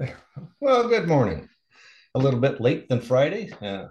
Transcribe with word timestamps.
Well, 0.60 0.88
good 0.88 1.06
morning. 1.08 1.48
A 2.14 2.18
little 2.18 2.40
bit 2.40 2.60
late 2.60 2.88
than 2.88 3.00
Friday, 3.00 3.52
uh, 3.62 3.88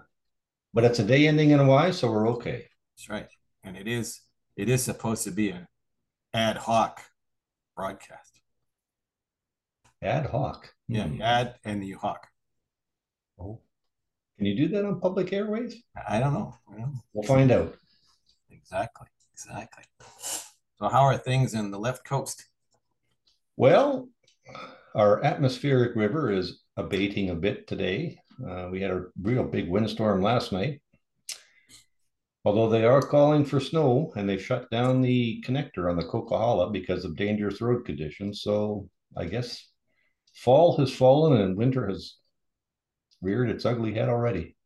but 0.74 0.84
it's 0.84 0.98
a 0.98 1.04
day 1.04 1.26
ending 1.26 1.50
in 1.50 1.60
a 1.60 1.66
Y, 1.66 1.90
so 1.90 2.10
we're 2.10 2.28
okay. 2.30 2.66
That's 2.96 3.08
right. 3.08 3.28
And 3.64 3.76
it 3.76 3.88
is 3.88 4.20
it 4.56 4.68
is 4.68 4.82
supposed 4.82 5.24
to 5.24 5.30
be 5.30 5.50
an 5.50 5.66
ad 6.34 6.56
hoc 6.56 7.00
broadcast. 7.76 8.40
Ad 10.02 10.26
hoc. 10.26 10.72
Yeah, 10.88 11.06
Hmm. 11.06 11.22
ad 11.22 11.54
and 11.64 11.82
the 11.82 11.92
hoc. 11.92 12.26
Oh. 13.38 13.60
Can 14.36 14.46
you 14.46 14.56
do 14.56 14.68
that 14.74 14.84
on 14.84 15.00
public 15.00 15.32
airways? 15.32 15.82
I 16.08 16.18
don't 16.20 16.34
know. 16.34 16.54
I 16.68 16.72
don't 16.78 16.92
know. 16.92 17.02
We'll 17.12 17.26
find 17.28 17.50
out. 17.50 17.76
Exactly. 18.50 19.08
Exactly. 19.32 19.84
So 20.78 20.88
how 20.88 21.02
are 21.02 21.18
things 21.18 21.54
in 21.54 21.70
the 21.70 21.78
left 21.78 22.04
coast? 22.04 22.46
Well, 23.56 24.08
our 24.94 25.22
atmospheric 25.24 25.94
river 25.96 26.32
is 26.32 26.60
abating 26.76 27.30
a 27.30 27.34
bit 27.34 27.66
today. 27.66 28.18
Uh, 28.46 28.68
we 28.70 28.80
had 28.80 28.90
a 28.90 29.04
real 29.20 29.44
big 29.44 29.68
windstorm 29.68 30.22
last 30.22 30.52
night. 30.52 30.80
Although 32.44 32.70
they 32.70 32.84
are 32.84 33.02
calling 33.02 33.44
for 33.44 33.60
snow 33.60 34.12
and 34.16 34.28
they 34.28 34.38
shut 34.38 34.70
down 34.70 35.02
the 35.02 35.44
connector 35.46 35.90
on 35.90 35.96
the 35.96 36.04
Coquihalla 36.04 36.72
because 36.72 37.04
of 37.04 37.16
dangerous 37.16 37.60
road 37.60 37.84
conditions. 37.84 38.40
So 38.42 38.88
I 39.16 39.26
guess 39.26 39.68
fall 40.34 40.76
has 40.78 40.92
fallen 40.92 41.40
and 41.40 41.56
winter 41.56 41.88
has 41.88 42.16
reared 43.20 43.50
its 43.50 43.66
ugly 43.66 43.92
head 43.92 44.08
already. 44.08 44.56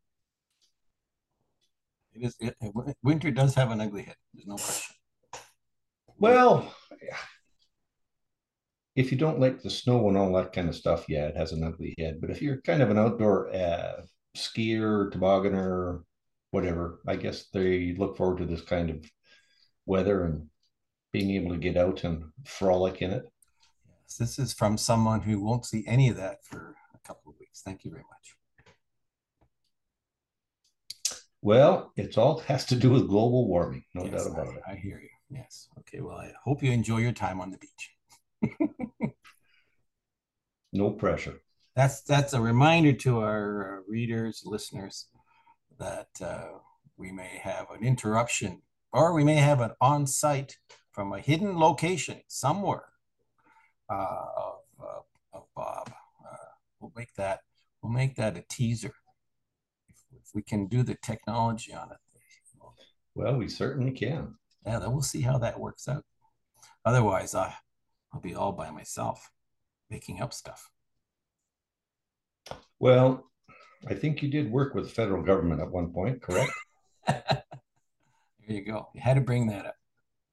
It 2.13 2.27
is 2.27 2.37
it, 2.39 2.57
winter 3.03 3.33
does 3.33 3.57
have 3.57 3.73
an 3.73 3.81
ugly 3.81 4.03
head. 4.05 4.17
There's 4.33 4.47
no 4.47 4.55
question. 4.55 4.97
Well, 6.17 6.73
if 8.97 9.11
you 9.11 9.19
don't 9.19 9.41
like 9.41 9.61
the 9.63 9.71
snow 9.71 10.09
and 10.09 10.17
all 10.17 10.33
that 10.35 10.53
kind 10.53 10.69
of 10.69 10.75
stuff, 10.77 11.07
yeah, 11.09 11.27
it 11.27 11.37
has 11.37 11.53
an 11.53 11.65
ugly 11.65 11.95
head. 11.99 12.21
But 12.21 12.31
if 12.31 12.41
you're 12.43 12.61
kind 12.63 12.83
of 12.83 12.91
an 12.91 12.99
outdoor 12.99 13.55
uh, 13.55 14.03
skier, 14.37 15.11
tobogganer, 15.13 16.03
whatever, 16.51 17.01
I 17.07 17.17
guess 17.17 17.47
they 17.53 17.95
look 17.99 18.17
forward 18.17 18.39
to 18.39 18.47
this 18.47 18.63
kind 18.63 18.91
of 18.91 19.05
weather 19.87 20.25
and 20.25 20.49
being 21.13 21.31
able 21.33 21.53
to 21.53 21.59
get 21.61 21.77
out 21.77 22.05
and 22.05 22.25
frolic 22.45 23.03
in 23.03 23.13
it. 23.13 23.25
Yes, 24.03 24.17
this 24.19 24.39
is 24.39 24.53
from 24.53 24.77
someone 24.79 25.23
who 25.23 25.41
won't 25.41 25.65
see 25.67 25.85
any 25.87 26.09
of 26.09 26.17
that 26.17 26.45
for 26.45 26.77
a 26.95 26.99
couple 27.07 27.33
of 27.33 27.39
weeks. 27.41 27.63
Thank 27.63 27.85
you 27.85 27.91
very 27.91 28.05
much. 28.11 28.37
Well, 31.43 31.93
it's 31.97 32.19
all 32.19 32.39
has 32.49 32.65
to 32.67 32.77
do 32.77 32.91
with 32.91 33.09
global 33.09 33.47
warming, 33.47 33.85
no 33.95 34.03
Yes, 34.05 34.11
doubt 34.11 34.27
about 34.27 34.57
it. 34.57 34.63
I, 34.67 34.73
I 34.73 34.77
hear 34.77 35.01
you. 35.01 35.09
Yes. 35.31 35.69
Okay. 35.81 36.01
Well, 36.01 36.19
I 36.19 36.33
hope 36.45 36.63
you 36.63 36.71
enjoy 36.73 36.99
your 36.99 37.13
time 37.13 37.41
on 37.41 37.51
the 37.51 37.59
beach. 37.59 37.91
No 40.75 40.91
pressure. 40.91 41.41
That's 41.77 42.03
that's 42.03 42.33
a 42.33 42.41
reminder 42.41 42.93
to 42.93 43.21
our 43.21 43.79
uh, 43.79 43.83
readers, 43.89 44.43
listeners, 44.45 45.07
that 45.79 46.09
uh, 46.21 46.59
we 46.97 47.13
may 47.13 47.41
have 47.43 47.71
an 47.71 47.85
interruption, 47.85 48.63
or 48.93 49.15
we 49.15 49.23
may 49.23 49.37
have 49.37 49.61
an 49.61 49.71
on-site 49.81 50.59
from 50.91 51.13
a 51.13 51.21
hidden 51.21 51.59
location 51.59 52.21
somewhere 52.27 52.87
uh, 53.89 54.27
of, 54.37 54.59
uh, 54.83 55.01
of 55.33 55.45
Bob. 55.55 55.93
Uh, 56.25 56.37
we'll 56.81 56.93
make 56.97 57.15
that 57.15 57.41
we'll 57.81 57.93
make 57.93 58.17
that 58.17 58.37
a 58.37 58.45
teaser 58.49 58.95
if, 59.89 59.97
if 60.13 60.35
we 60.35 60.43
can 60.43 60.67
do 60.67 60.83
the 60.83 60.97
technology 60.97 61.73
on 61.73 61.93
it. 61.93 61.99
Well, 63.15 63.37
we 63.37 63.49
certainly 63.49 63.93
can. 63.93 64.35
Yeah, 64.67 64.81
then 64.81 64.91
we'll 64.91 65.03
see 65.03 65.21
how 65.21 65.39
that 65.39 65.61
works 65.61 65.87
out. 65.87 66.05
Otherwise, 66.85 67.37
I 67.37 67.55
I'll 68.13 68.21
be 68.21 68.35
all 68.35 68.53
by 68.53 68.71
myself 68.71 69.31
making 69.95 70.21
up 70.21 70.33
stuff. 70.33 70.69
Well, 72.81 73.31
I 73.87 73.95
think 73.95 74.23
you 74.23 74.29
did 74.29 74.51
work 74.51 74.75
with 74.75 74.85
the 74.85 74.91
federal 74.91 75.23
government 75.23 75.61
at 75.61 75.71
one 75.71 75.93
point, 75.93 76.21
correct? 76.21 76.53
there 77.07 77.45
you 78.49 78.65
go. 78.65 78.89
You 78.93 79.01
had 79.01 79.15
to 79.15 79.21
bring 79.21 79.47
that 79.47 79.67
up. 79.67 79.77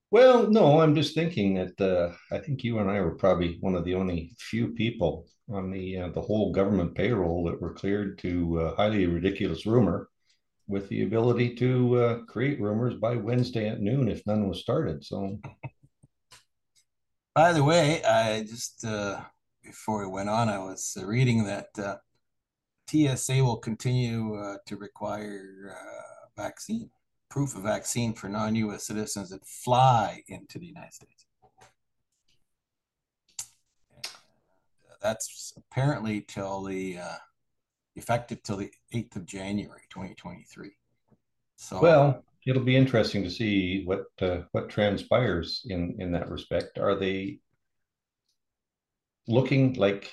Well, 0.09 0.49
no, 0.49 0.81
I'm 0.81 0.95
just 0.95 1.13
thinking 1.13 1.53
that 1.53 1.79
uh, 1.79 2.13
I 2.35 2.39
think 2.39 2.63
you 2.63 2.79
and 2.79 2.89
I 2.89 2.99
were 3.01 3.16
probably 3.16 3.57
one 3.61 3.75
of 3.75 3.85
the 3.85 3.94
only 3.94 4.33
few 4.39 4.69
people 4.69 5.27
on 5.47 5.69
the 5.69 5.99
uh, 5.99 6.09
the 6.09 6.22
whole 6.22 6.51
government 6.51 6.95
payroll 6.95 7.43
that 7.45 7.61
were 7.61 7.73
cleared 7.73 8.17
to 8.19 8.61
uh, 8.61 8.75
highly 8.75 9.05
ridiculous 9.05 9.67
rumor, 9.67 10.09
with 10.67 10.89
the 10.89 11.03
ability 11.03 11.55
to 11.55 11.97
uh, 11.97 12.19
create 12.25 12.59
rumors 12.59 12.95
by 12.95 13.16
Wednesday 13.16 13.69
at 13.69 13.79
noon 13.79 14.09
if 14.09 14.25
none 14.25 14.49
was 14.49 14.59
started. 14.59 15.05
So, 15.05 15.39
By 17.35 17.53
the 17.53 17.63
way, 17.63 18.03
I 18.03 18.41
just 18.41 18.83
uh, 18.83 19.22
before 19.63 19.99
we 19.99 20.11
went 20.11 20.29
on, 20.29 20.49
I 20.49 20.59
was 20.59 20.97
uh, 20.99 21.05
reading 21.05 21.44
that 21.45 21.67
uh, 21.77 21.97
TSA 22.89 23.44
will 23.44 23.57
continue 23.57 24.35
uh, 24.35 24.57
to 24.66 24.77
require 24.77 25.75
uh, 25.77 26.41
vaccine 26.41 26.89
proof 27.31 27.55
of 27.55 27.63
vaccine 27.63 28.13
for 28.13 28.27
non-U.S. 28.27 28.85
citizens 28.85 29.29
that 29.29 29.45
fly 29.45 30.22
into 30.27 30.59
the 30.59 30.66
United 30.66 30.94
States. 30.94 31.25
And, 33.95 34.05
uh, 34.05 34.95
that's 35.01 35.53
apparently 35.57 36.22
till 36.22 36.63
the 36.63 36.99
uh, 36.99 37.17
effective 37.95 38.43
till 38.43 38.57
the 38.57 38.69
eighth 38.91 39.16
of 39.16 39.25
January, 39.25 39.81
twenty 39.89 40.13
twenty-three. 40.16 40.75
So 41.55 41.81
well, 41.81 42.23
it'll 42.45 42.63
be 42.63 42.75
interesting 42.75 43.23
to 43.23 43.29
see 43.29 43.83
what 43.85 44.07
uh, 44.22 44.41
what 44.51 44.69
transpires 44.69 45.61
in 45.66 45.95
in 45.99 46.11
that 46.11 46.29
respect. 46.29 46.78
Are 46.78 46.95
they 46.95 47.39
looking 49.27 49.73
like 49.73 50.11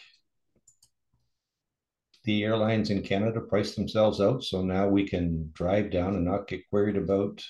the 2.25 2.45
airlines 2.45 2.91
in 2.91 3.03
Canada 3.03 3.41
price 3.41 3.75
themselves 3.75 4.21
out, 4.21 4.45
so 4.45 4.63
now 4.63 4.87
we 4.89 5.09
can 5.09 5.51
drive 5.55 5.91
down 5.91 6.15
and 6.15 6.25
not 6.25 6.49
get 6.49 6.69
queried 6.69 6.97
about 6.97 7.43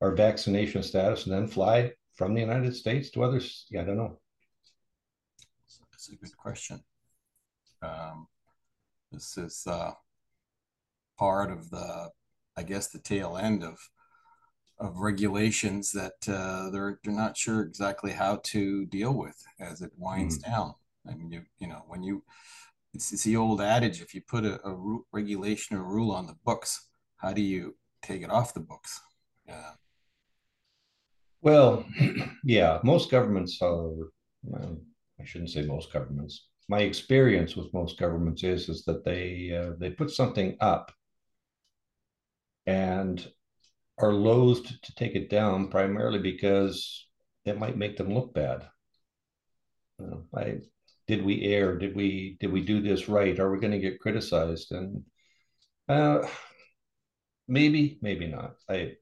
our 0.00 0.14
vaccination 0.14 0.82
status 0.82 1.24
and 1.24 1.34
then 1.34 1.48
fly 1.48 1.92
from 2.14 2.34
the 2.34 2.40
United 2.40 2.74
States 2.74 3.10
to 3.10 3.24
others? 3.24 3.66
Yeah, 3.70 3.82
I 3.82 3.84
don't 3.84 3.96
know. 3.96 4.18
That's 5.90 6.10
a 6.10 6.16
good 6.16 6.36
question. 6.36 6.80
Um, 7.82 8.26
this 9.10 9.36
is 9.38 9.64
uh, 9.66 9.92
part 11.18 11.50
of 11.50 11.70
the, 11.70 12.10
I 12.56 12.62
guess, 12.62 12.88
the 12.88 13.00
tail 13.00 13.36
end 13.36 13.64
of 13.64 13.78
of 14.80 14.98
regulations 14.98 15.92
that 15.92 16.28
uh, 16.28 16.70
they're 16.70 17.00
they're 17.04 17.14
not 17.14 17.36
sure 17.36 17.62
exactly 17.62 18.12
how 18.12 18.36
to 18.44 18.86
deal 18.86 19.14
with 19.14 19.36
as 19.60 19.82
it 19.82 19.92
winds 19.96 20.38
down. 20.38 20.74
I 21.08 21.14
mean, 21.14 21.30
you 21.30 21.42
you 21.58 21.66
know, 21.68 21.84
when 21.88 22.02
you 22.02 22.24
it's, 22.94 23.12
it's 23.12 23.24
the 23.24 23.36
old 23.36 23.60
adage: 23.60 24.00
if 24.00 24.14
you 24.14 24.22
put 24.22 24.44
a, 24.44 24.60
a 24.66 24.98
regulation 25.12 25.76
or 25.76 25.84
rule 25.84 26.12
on 26.12 26.26
the 26.26 26.36
books, 26.44 26.88
how 27.16 27.32
do 27.32 27.42
you 27.42 27.76
take 28.02 28.22
it 28.22 28.30
off 28.30 28.54
the 28.54 28.60
books? 28.60 29.00
Uh, 29.50 29.72
Well, 31.42 31.84
yeah, 32.44 32.78
most 32.82 33.10
governments 33.10 33.58
are, 33.62 33.90
well, 34.42 34.80
I 35.20 35.24
shouldn't 35.24 35.50
say 35.50 35.62
most 35.62 35.92
governments. 35.92 36.48
My 36.68 36.80
experience 36.80 37.56
with 37.56 37.72
most 37.72 37.98
governments 37.98 38.44
is 38.44 38.68
is 38.68 38.84
that 38.84 39.04
they 39.04 39.52
uh, 39.56 39.72
they 39.78 39.90
put 39.90 40.10
something 40.10 40.56
up 40.60 40.92
and 42.66 43.32
are 43.98 44.12
loath 44.12 44.64
to 44.64 44.94
take 44.94 45.14
it 45.14 45.28
down 45.30 45.68
primarily 45.68 46.18
because 46.20 47.06
it 47.44 47.58
might 47.58 47.76
make 47.76 47.96
them 47.96 48.14
look 48.14 48.32
bad. 48.34 48.68
Uh, 50.00 50.18
I 50.34 50.58
did 51.06 51.24
we 51.24 51.42
err? 51.42 51.76
Did 51.78 51.96
we 51.96 52.36
did 52.38 52.52
we 52.52 52.60
do 52.60 52.80
this 52.80 53.08
right? 53.08 53.38
Are 53.38 53.50
we 53.50 53.58
going 53.58 53.72
to 53.72 53.78
get 53.78 54.00
criticized? 54.00 54.72
And 54.72 55.04
uh, 55.88 56.28
maybe, 57.48 57.98
maybe 58.02 58.26
not. 58.26 58.54
I 58.68 58.92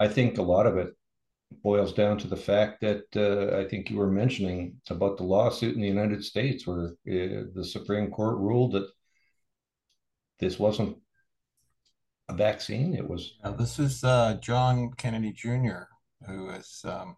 I 0.00 0.08
think 0.08 0.38
a 0.38 0.42
lot 0.42 0.66
of 0.66 0.76
it 0.76 0.94
boils 1.62 1.92
down 1.92 2.18
to 2.18 2.28
the 2.28 2.36
fact 2.36 2.80
that 2.80 3.04
uh, 3.16 3.58
I 3.58 3.68
think 3.68 3.90
you 3.90 3.96
were 3.96 4.10
mentioning 4.10 4.80
about 4.90 5.16
the 5.16 5.24
lawsuit 5.24 5.74
in 5.74 5.80
the 5.80 5.88
United 5.88 6.24
States, 6.24 6.66
where 6.66 6.86
uh, 6.86 7.44
the 7.54 7.64
Supreme 7.64 8.10
Court 8.10 8.38
ruled 8.38 8.72
that 8.72 8.88
this 10.40 10.58
wasn't 10.58 10.98
vaccine; 12.30 12.94
it 12.94 13.08
was 13.08 13.34
this 13.58 13.78
is 13.78 14.04
uh, 14.04 14.34
John 14.40 14.92
Kennedy 14.96 15.32
Jr. 15.32 15.84
who 16.26 16.48
has 16.48 16.80
um, 16.84 17.16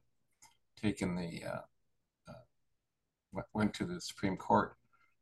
taken 0.80 1.14
the 1.14 1.44
uh, 1.44 1.60
uh, 2.28 3.42
went- 3.52 3.74
to 3.74 3.84
the 3.84 4.00
Supreme 4.00 4.36
Court 4.36 4.76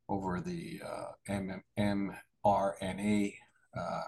over 0.08 0.40
the 0.40 0.80
uh, 0.84 1.12
mRNA 2.46 3.34
uh, 3.76 4.02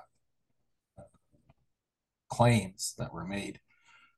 claims 2.28 2.94
that 2.98 3.12
were 3.12 3.24
made 3.24 3.60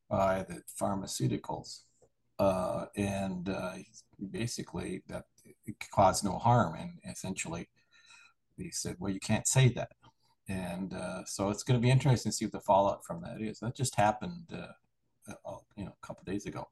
by 0.09 0.45
the 0.49 0.63
pharmaceuticals, 0.81 1.81
uh, 2.39 2.87
and 2.97 3.49
uh, 3.49 3.75
basically 4.31 5.03
that 5.09 5.25
it 5.67 5.77
caused 5.93 6.25
no 6.25 6.39
harm, 6.39 6.75
and 6.75 6.99
essentially 7.11 7.69
they 8.57 8.71
said, 8.71 8.97
well, 8.99 9.13
you 9.13 9.21
can't 9.21 9.47
say 9.47 9.69
that. 9.69 9.91
And 10.49 10.95
uh, 10.95 11.25
so 11.27 11.51
it's 11.51 11.63
going 11.63 11.79
to 11.79 11.85
be 11.85 11.91
interesting 11.91 12.33
to 12.33 12.37
see 12.37 12.47
what 12.47 12.53
the 12.53 12.61
fallout 12.61 13.05
from 13.05 13.21
that 13.23 13.41
is. 13.41 13.61
That 13.61 13.77
just 13.77 13.97
happened, 13.97 14.51
uh, 14.53 15.33
uh, 15.47 15.57
you 15.77 15.85
know, 15.85 15.95
a 16.03 16.07
couple 16.07 16.25
days 16.25 16.47
ago. 16.47 16.67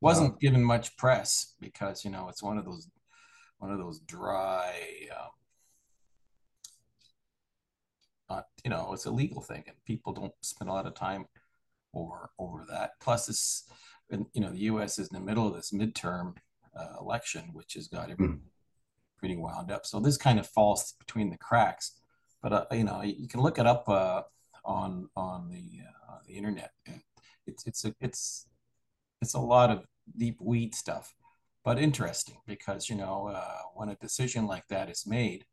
Wasn't 0.00 0.40
given 0.40 0.64
much 0.64 0.96
press 0.96 1.54
because 1.60 2.04
you 2.06 2.10
know 2.10 2.28
it's 2.30 2.42
one 2.42 2.56
of 2.56 2.64
those 2.64 2.88
one 3.58 3.70
of 3.70 3.78
those 3.78 4.00
dry, 4.00 4.72
um, 5.12 5.30
not 8.30 8.46
you 8.64 8.70
know, 8.70 8.92
it's 8.94 9.04
a 9.04 9.10
legal 9.10 9.42
thing, 9.42 9.64
and 9.66 9.76
people 9.84 10.12
don't 10.12 10.32
spend 10.40 10.70
a 10.70 10.72
lot 10.72 10.86
of 10.86 10.94
time 10.94 11.26
over 11.94 12.30
over 12.38 12.64
that. 12.70 12.92
Plus, 13.00 13.26
this, 13.26 13.64
and, 14.10 14.26
you 14.32 14.40
know, 14.40 14.50
the 14.50 14.60
U.S. 14.60 14.98
is 14.98 15.08
in 15.08 15.14
the 15.14 15.24
middle 15.24 15.46
of 15.46 15.54
this 15.54 15.70
midterm 15.72 16.36
uh, 16.74 16.96
election, 17.00 17.50
which 17.52 17.74
has 17.74 17.86
got 17.86 18.10
everyone 18.10 18.36
mm. 18.36 18.40
pretty 19.18 19.36
wound 19.36 19.70
up. 19.70 19.86
So 19.86 20.00
this 20.00 20.16
kind 20.16 20.38
of 20.38 20.46
falls 20.46 20.94
between 20.98 21.30
the 21.30 21.38
cracks. 21.38 22.00
But 22.42 22.52
uh, 22.52 22.64
you 22.72 22.84
know, 22.84 23.02
you 23.02 23.28
can 23.28 23.40
look 23.40 23.58
it 23.58 23.66
up 23.66 23.88
uh, 23.88 24.22
on 24.64 25.08
on 25.16 25.48
the 25.50 25.80
uh, 26.08 26.18
the 26.26 26.34
internet. 26.34 26.72
It's 27.46 27.66
it's 27.66 27.84
a, 27.84 27.94
it's 28.00 28.46
it's 29.20 29.34
a 29.34 29.40
lot 29.40 29.70
of 29.70 29.84
deep 30.16 30.38
weed 30.40 30.74
stuff, 30.74 31.14
but 31.64 31.78
interesting 31.78 32.38
because 32.46 32.88
you 32.88 32.96
know 32.96 33.28
uh, 33.28 33.58
when 33.74 33.90
a 33.90 33.96
decision 33.96 34.46
like 34.46 34.66
that 34.68 34.88
is 34.88 35.06
made, 35.06 35.44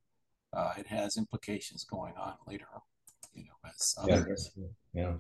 uh, 0.54 0.74
it 0.78 0.88
has 0.88 1.18
implications 1.18 1.84
going 1.84 2.14
on 2.16 2.36
later. 2.48 2.68
You 3.34 3.46
know, 3.46 3.70
as 3.70 3.96
others. 4.02 4.52
Yeah. 4.56 4.68
yeah. 4.94 5.14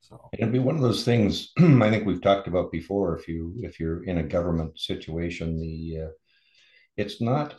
So 0.00 0.28
it'd 0.32 0.52
be 0.52 0.58
one 0.58 0.76
of 0.76 0.82
those 0.82 1.04
things 1.04 1.52
I 1.58 1.90
think 1.90 2.06
we've 2.06 2.22
talked 2.22 2.48
about 2.48 2.72
before. 2.72 3.18
If 3.18 3.28
you 3.28 3.54
if 3.58 3.80
you're 3.80 4.04
in 4.04 4.18
a 4.18 4.22
government 4.22 4.78
situation, 4.78 5.58
the 5.58 6.04
uh, 6.04 6.10
it's 6.96 7.20
not 7.20 7.54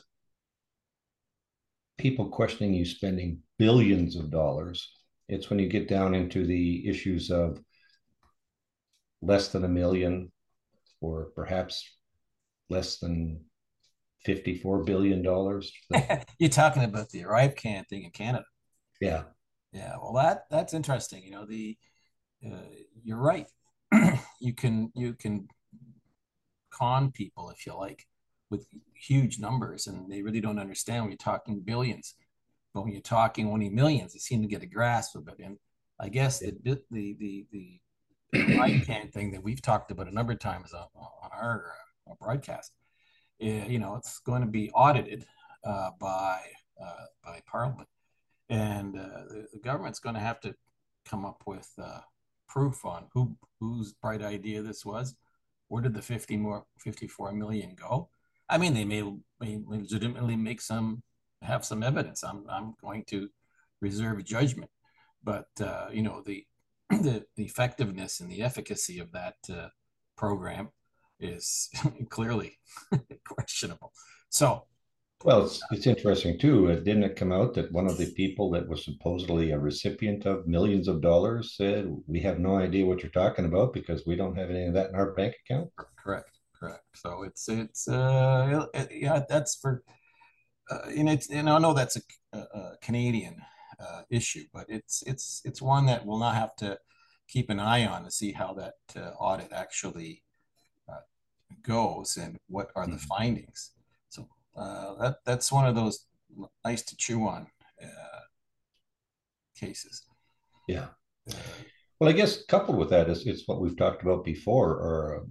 people 2.00 2.30
questioning 2.30 2.74
you 2.74 2.86
spending 2.86 3.40
billions 3.60 4.16
of 4.16 4.32
dollars. 4.32 4.92
It's 5.28 5.50
when 5.50 5.60
you 5.60 5.68
get 5.68 5.88
down 5.88 6.16
into 6.16 6.46
the 6.46 6.88
issues 6.88 7.30
of 7.30 7.62
less 9.22 9.50
than 9.50 9.66
a 9.66 9.68
million 9.68 10.32
or 11.02 11.32
perhaps 11.36 11.84
less 12.70 12.98
than 12.98 13.42
54 14.26 14.84
billion 14.86 15.22
dollars. 15.22 15.72
You're 16.40 16.50
talking 16.50 16.84
about 16.84 17.10
the 17.10 17.24
ArriveCan 17.24 17.88
thing 17.88 18.04
in 18.04 18.12
Canada. 18.12 18.46
Yeah. 19.00 19.24
Yeah, 19.72 19.96
well 20.02 20.14
that 20.14 20.46
that's 20.50 20.74
interesting. 20.74 21.24
You 21.24 21.32
know, 21.32 21.46
the 21.46 21.78
uh, 22.44 22.66
you're 23.04 23.20
right. 23.20 23.46
you 24.42 24.56
can 24.56 24.92
you 24.96 25.14
can 25.14 25.48
con 26.72 27.12
people 27.12 27.52
if 27.52 27.68
you 27.68 27.76
like 27.76 28.04
with 28.50 28.68
huge 28.94 29.40
numbers, 29.40 29.88
and 29.88 30.12
they 30.12 30.22
really 30.22 30.42
don't 30.42 30.60
understand 30.60 31.04
when 31.04 31.12
you're 31.12 31.18
talking 31.18 31.60
billions. 31.60 32.16
But 32.74 32.84
when 32.84 32.94
you're 32.94 33.02
talking 33.02 33.48
only 33.48 33.70
millions, 33.70 34.14
they 34.14 34.20
seem 34.20 34.42
to 34.42 34.48
get 34.48 34.64
a 34.64 34.68
grasp 34.68 35.16
of 35.16 35.28
it. 35.28 35.40
And 35.44 35.58
I 36.00 36.10
guess 36.10 36.40
the 36.40 36.54
the 36.92 37.16
the 37.20 37.46
the, 37.52 37.80
ArriveCan 38.36 39.12
thing 39.12 39.32
that 39.32 39.44
we've 39.44 39.62
talked 39.62 39.90
about 39.90 40.08
a 40.08 40.14
number 40.14 40.34
of 40.34 40.40
times 40.40 40.72
on, 40.72 40.86
on 40.96 41.32
our, 41.34 41.74
uh, 42.08 42.14
broadcast, 42.22 42.72
eh, 43.42 43.66
you 43.68 43.80
know, 43.80 43.96
it's 43.96 44.20
going 44.20 44.42
to 44.42 44.48
be 44.48 44.70
audited 44.70 45.26
uh, 45.64 45.90
by 46.00 46.40
uh, 46.80 47.06
by 47.24 47.42
Parliament, 47.48 47.88
and 48.50 48.96
uh, 48.96 49.24
the, 49.30 49.48
the, 49.54 49.60
government's 49.60 50.00
going 50.00 50.14
to 50.14 50.22
have 50.22 50.40
to 50.42 50.54
come 51.06 51.26
up 51.26 51.42
with 51.48 51.70
uh, 51.82 52.00
proof 52.48 52.86
on 52.86 53.08
who 53.14 53.36
whose 53.60 53.94
bright 53.94 54.22
idea 54.22 54.62
this 54.62 54.86
was. 54.86 55.16
Where 55.68 55.84
did 55.84 55.94
the 55.94 56.02
50 56.02 56.38
more 56.38 56.66
54 56.80 57.34
million 57.34 57.76
go? 57.76 58.10
I 58.50 58.58
mean, 58.58 58.74
they 58.74 58.86
may, 58.86 59.04
may 59.40 59.60
legitimately 59.66 60.36
make 60.36 60.62
some 60.62 61.04
have 61.42 61.64
some 61.64 61.84
evidence. 61.84 62.24
I'm 62.24 62.46
I'm 62.50 62.74
going 62.82 63.04
to 63.06 63.30
reserve 63.82 64.24
judgment, 64.24 64.72
but 65.24 65.48
uh, 65.62 65.88
you 65.92 66.02
know 66.02 66.22
the, 66.26 66.46
the 66.90 67.26
the 67.36 67.46
effectiveness 67.46 68.20
and 68.20 68.32
the 68.32 68.42
efficacy 68.42 69.00
of 69.00 69.12
that 69.12 69.36
uh, 69.52 69.70
program 70.18 70.70
is 71.20 71.70
clearly 72.10 72.58
questionable. 73.28 73.94
So 74.30 74.66
well, 75.26 75.46
it's, 75.46 75.62
it's 75.72 75.88
interesting 75.88 76.40
too. 76.40 76.72
Uh, 76.72 76.76
didn't 76.76 77.04
it 77.04 77.18
come 77.18 77.34
out 77.34 77.54
that 77.56 77.72
one 77.74 77.88
of 77.88 77.98
the 77.98 78.12
people 78.14 78.50
that 78.52 78.68
was 78.70 78.86
supposedly 78.86 79.52
a 79.52 79.60
recipient 79.60 80.26
of 80.26 80.48
millions 80.48 80.88
of 80.88 81.02
dollars 81.02 81.56
said, 81.58 81.94
"We 82.08 82.22
have 82.22 82.40
no 82.40 82.58
idea 82.58 82.86
what 82.86 83.04
you're 83.04 83.12
talking 83.12 83.46
about 83.46 83.74
because 83.74 84.06
we 84.06 84.16
don't 84.16 84.38
have 84.38 84.50
any 84.50 84.66
of 84.66 84.74
that 84.76 84.90
in 84.90 84.96
our 84.96 85.12
bank 85.14 85.36
account." 85.44 85.72
Correct, 85.98 86.39
correct. 86.60 86.84
So 86.96 87.24
it's 87.24 87.48
it's 87.50 87.88
uh 87.88 88.66
yeah 88.92 89.22
that's 89.30 89.56
for 89.56 89.84
uh, 90.70 90.82
and 90.96 91.10
it's 91.10 91.30
and 91.30 91.50
I 91.50 91.58
know 91.60 91.74
that's 91.74 91.98
a, 91.98 92.38
a 92.38 92.78
Canadian 92.82 93.38
uh, 93.80 94.02
issue, 94.10 94.46
but 94.54 94.66
it's 94.70 95.04
it's 95.08 95.42
it's 95.46 95.62
one 95.62 95.86
that 95.88 96.06
we'll 96.06 96.20
not 96.20 96.36
have 96.36 96.56
to 96.58 96.78
keep 97.28 97.50
an 97.50 97.60
eye 97.60 97.86
on 97.86 98.04
to 98.04 98.12
see 98.12 98.32
how 98.32 98.54
that 98.54 98.76
uh, 98.96 99.12
audit 99.20 99.52
actually 99.52 100.24
uh, 100.88 101.02
goes 101.64 102.18
and 102.18 102.38
what 102.48 102.70
are 102.76 102.86
the 102.86 102.94
mm-hmm. 102.94 103.08
findings. 103.08 103.72
Uh, 104.60 104.96
that 104.96 105.18
that's 105.26 105.52
one 105.52 105.66
of 105.66 105.76
those 105.76 106.06
nice 106.66 106.82
to 106.82 106.96
chew 106.98 107.26
on 107.28 107.48
uh, 107.82 108.20
cases. 109.58 110.04
Yeah. 110.68 110.88
Well, 112.00 112.10
I 112.10 112.14
guess 112.14 112.44
coupled 112.46 112.78
with 112.78 112.90
that 112.90 113.10
is 113.10 113.26
it's 113.26 113.48
what 113.48 113.62
we've 113.62 113.78
talked 113.78 114.02
about 114.02 114.26
before. 114.26 114.72
Or 114.72 115.28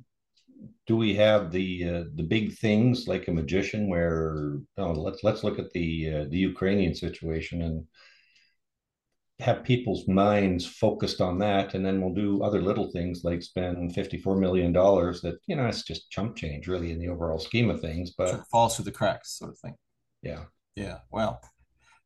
do 0.88 0.96
we 0.96 1.14
have 1.14 1.52
the 1.52 1.88
uh, 1.88 2.04
the 2.14 2.22
big 2.24 2.56
things 2.56 3.06
like 3.06 3.28
a 3.28 3.32
magician? 3.32 3.88
Where 3.88 4.56
oh, 4.78 4.92
let's 4.92 5.22
let's 5.22 5.44
look 5.44 5.58
at 5.58 5.70
the 5.72 6.12
uh, 6.14 6.24
the 6.30 6.38
Ukrainian 6.38 6.94
situation 6.94 7.62
and 7.62 7.86
have 9.40 9.62
people's 9.62 10.08
minds 10.08 10.66
focused 10.66 11.20
on 11.20 11.38
that 11.38 11.74
and 11.74 11.86
then 11.86 12.00
we'll 12.00 12.12
do 12.12 12.42
other 12.42 12.60
little 12.60 12.90
things 12.90 13.22
like 13.22 13.40
spend 13.40 13.94
54 13.94 14.36
million 14.36 14.72
dollars 14.72 15.20
that 15.20 15.38
you 15.46 15.54
know 15.54 15.66
it's 15.66 15.84
just 15.84 16.10
chump 16.10 16.34
change 16.34 16.66
really 16.66 16.90
in 16.90 16.98
the 16.98 17.06
overall 17.08 17.38
scheme 17.38 17.70
of 17.70 17.80
things 17.80 18.10
but 18.18 18.44
falls 18.50 18.74
through 18.74 18.84
the 18.84 18.90
cracks 18.90 19.38
sort 19.38 19.52
of 19.52 19.58
thing 19.60 19.76
yeah 20.24 20.42
yeah 20.74 20.98
well 21.12 21.40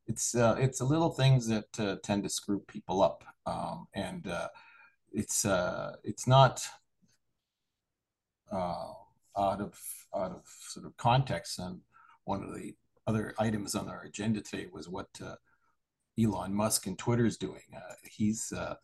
it's 0.06 0.34
uh, 0.34 0.56
it's 0.58 0.82
a 0.82 0.84
little 0.84 1.08
things 1.08 1.46
that 1.46 1.64
uh, 1.78 1.96
tend 2.04 2.22
to 2.22 2.28
screw 2.28 2.60
people 2.68 3.02
up 3.02 3.24
um, 3.46 3.86
and 3.94 4.26
uh, 4.26 4.48
it's 5.12 5.46
uh, 5.46 5.92
it's 6.04 6.26
not 6.26 6.62
uh, 8.52 8.92
out 9.36 9.60
of 9.60 9.78
out 10.14 10.30
of 10.30 10.42
sort 10.68 10.86
of 10.86 10.96
context 10.96 11.58
and 11.58 11.80
one 12.24 12.42
of 12.42 12.54
the 12.54 12.74
other 13.06 13.34
items 13.38 13.74
on 13.74 13.88
our 13.88 14.02
agenda 14.02 14.40
today 14.40 14.66
was 14.72 14.88
what 14.88 15.08
uh, 15.24 15.34
Elon 16.22 16.54
Musk 16.54 16.86
and 16.86 16.98
Twitter 16.98 17.26
is 17.26 17.36
doing. 17.36 17.62
Uh, 17.74 17.94
he's 18.04 18.52
uh, 18.56 18.74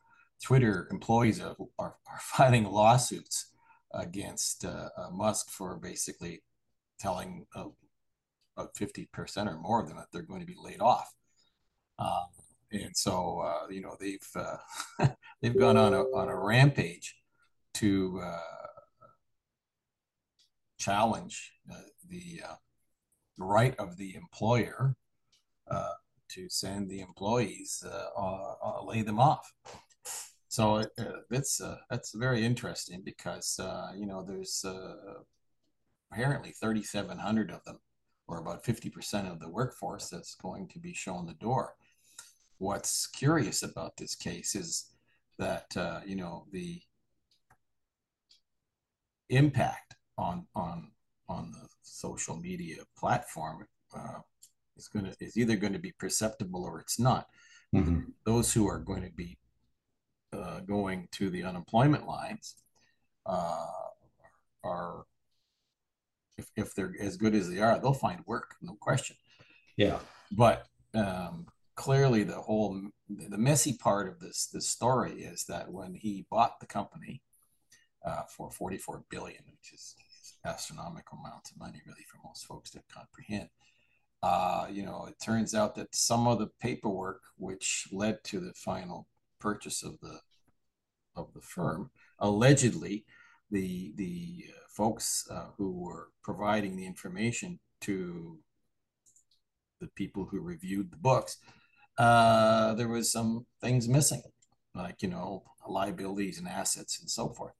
Twitter 0.42 0.88
employees 0.90 1.40
are, 1.40 1.56
are, 1.78 1.94
are, 2.06 2.20
filing 2.20 2.64
lawsuits 2.64 3.50
against 3.94 4.64
uh, 4.64 4.88
uh 4.96 5.10
Musk 5.10 5.50
for 5.50 5.76
basically 5.76 6.42
telling 6.98 7.46
uh, 7.54 7.64
about 8.56 8.74
50% 8.74 9.46
or 9.46 9.58
more 9.58 9.80
of 9.80 9.88
them 9.88 9.96
that 9.96 10.06
they're 10.12 10.22
going 10.22 10.40
to 10.40 10.46
be 10.46 10.56
laid 10.60 10.80
off. 10.80 11.12
Um, 11.98 12.26
and 12.72 12.96
so, 12.96 13.40
uh, 13.40 13.68
you 13.70 13.80
know, 13.80 13.96
they've 14.00 15.08
they've 15.42 15.58
gone 15.58 15.76
on 15.76 15.94
a, 15.94 16.02
on 16.02 16.28
a 16.28 16.36
rampage 16.36 17.14
to 17.74 18.20
challenge 20.78 21.52
the, 21.66 21.84
the 22.08 22.40
right 23.38 23.74
of 23.78 23.96
the 23.96 24.14
employer 24.14 24.96
uh, 25.70 25.92
to 26.28 26.48
send 26.48 26.88
the 26.88 27.00
employees 27.00 27.82
uh, 27.86 28.20
uh, 28.20 28.54
uh, 28.62 28.84
lay 28.84 29.02
them 29.02 29.18
off. 29.18 29.52
So 30.48 30.76
uh, 30.76 30.84
that's 31.30 31.60
uh, 31.60 31.76
that's 31.90 32.14
very 32.14 32.44
interesting 32.44 33.02
because 33.04 33.58
uh, 33.60 33.92
you 33.96 34.06
know 34.06 34.22
there's 34.22 34.64
apparently 36.10 36.52
3,700 36.52 37.50
of 37.50 37.62
them, 37.64 37.78
or 38.26 38.38
about 38.38 38.64
50% 38.64 39.30
of 39.30 39.40
the 39.40 39.48
workforce 39.50 40.08
that's 40.08 40.34
going 40.36 40.68
to 40.68 40.78
be 40.78 40.94
shown 40.94 41.26
the 41.26 41.34
door. 41.34 41.74
What's 42.56 43.06
curious 43.06 43.62
about 43.62 43.98
this 43.98 44.14
case 44.14 44.54
is 44.54 44.86
that 45.38 45.66
you 46.06 46.16
know 46.16 46.46
the 46.50 46.80
impact 49.28 49.94
on 50.18 50.46
on 50.54 50.90
on 51.28 51.52
the 51.52 51.68
social 51.82 52.36
media 52.36 52.82
platform 52.98 53.66
uh, 53.96 54.20
is 54.76 54.88
going 54.88 55.04
to 55.06 55.14
is 55.20 55.36
either 55.36 55.56
going 55.56 55.72
to 55.72 55.78
be 55.78 55.92
perceptible 55.92 56.64
or 56.64 56.80
it's 56.80 56.98
not. 56.98 57.28
Mm-hmm. 57.74 58.00
Those 58.24 58.52
who 58.52 58.66
are 58.68 58.78
going 58.78 59.02
to 59.02 59.10
be 59.10 59.38
uh, 60.32 60.60
going 60.60 61.08
to 61.12 61.30
the 61.30 61.44
unemployment 61.44 62.06
lines 62.06 62.56
uh, 63.26 63.66
are, 64.64 65.04
if, 66.36 66.50
if 66.56 66.74
they're 66.74 66.94
as 67.00 67.16
good 67.16 67.34
as 67.34 67.50
they 67.50 67.60
are, 67.60 67.78
they'll 67.78 67.92
find 67.92 68.20
work, 68.26 68.54
no 68.62 68.76
question. 68.80 69.16
Yeah. 69.76 69.98
But 70.32 70.66
um, 70.94 71.46
clearly, 71.76 72.24
the 72.24 72.34
whole 72.34 72.80
the 73.08 73.38
messy 73.38 73.74
part 73.74 74.08
of 74.08 74.20
this 74.20 74.48
this 74.52 74.68
story 74.68 75.22
is 75.22 75.44
that 75.44 75.70
when 75.70 75.94
he 75.94 76.26
bought 76.30 76.60
the 76.60 76.66
company 76.66 77.22
uh, 78.04 78.22
for 78.28 78.50
44 78.50 79.04
billion, 79.10 79.42
which 79.46 79.72
is 79.72 79.94
astronomical 80.44 81.18
amounts 81.18 81.50
of 81.50 81.58
money, 81.58 81.80
really, 81.86 82.04
for 82.10 82.18
most 82.24 82.46
folks 82.46 82.70
to 82.70 82.82
comprehend 82.92 83.48
uh, 84.22 84.66
you 84.70 84.84
know, 84.84 85.06
it 85.08 85.14
turns 85.24 85.54
out 85.54 85.74
that 85.76 85.94
some 85.94 86.26
of 86.26 86.38
the 86.38 86.48
paperwork 86.60 87.22
which 87.36 87.86
led 87.92 88.22
to 88.24 88.40
the 88.40 88.52
final 88.54 89.06
purchase 89.38 89.82
of 89.82 89.98
the 90.00 90.18
of 91.14 91.32
the 91.34 91.40
firm 91.40 91.90
allegedly 92.20 93.04
the 93.50 93.92
the 93.96 94.44
folks 94.68 95.26
uh, 95.30 95.46
who 95.56 95.72
were 95.72 96.08
providing 96.22 96.76
the 96.76 96.86
information 96.86 97.58
to 97.80 98.38
the 99.80 99.88
people 99.94 100.24
who 100.24 100.40
reviewed 100.40 100.90
the 100.90 100.96
books, 100.96 101.38
uh, 101.98 102.74
there 102.74 102.88
was 102.88 103.12
some 103.12 103.46
things 103.60 103.88
missing, 103.88 104.22
like 104.74 105.00
you 105.02 105.08
know 105.08 105.44
liabilities 105.68 106.38
and 106.38 106.48
assets 106.48 107.00
and 107.00 107.08
so 107.08 107.28
forth. 107.28 107.52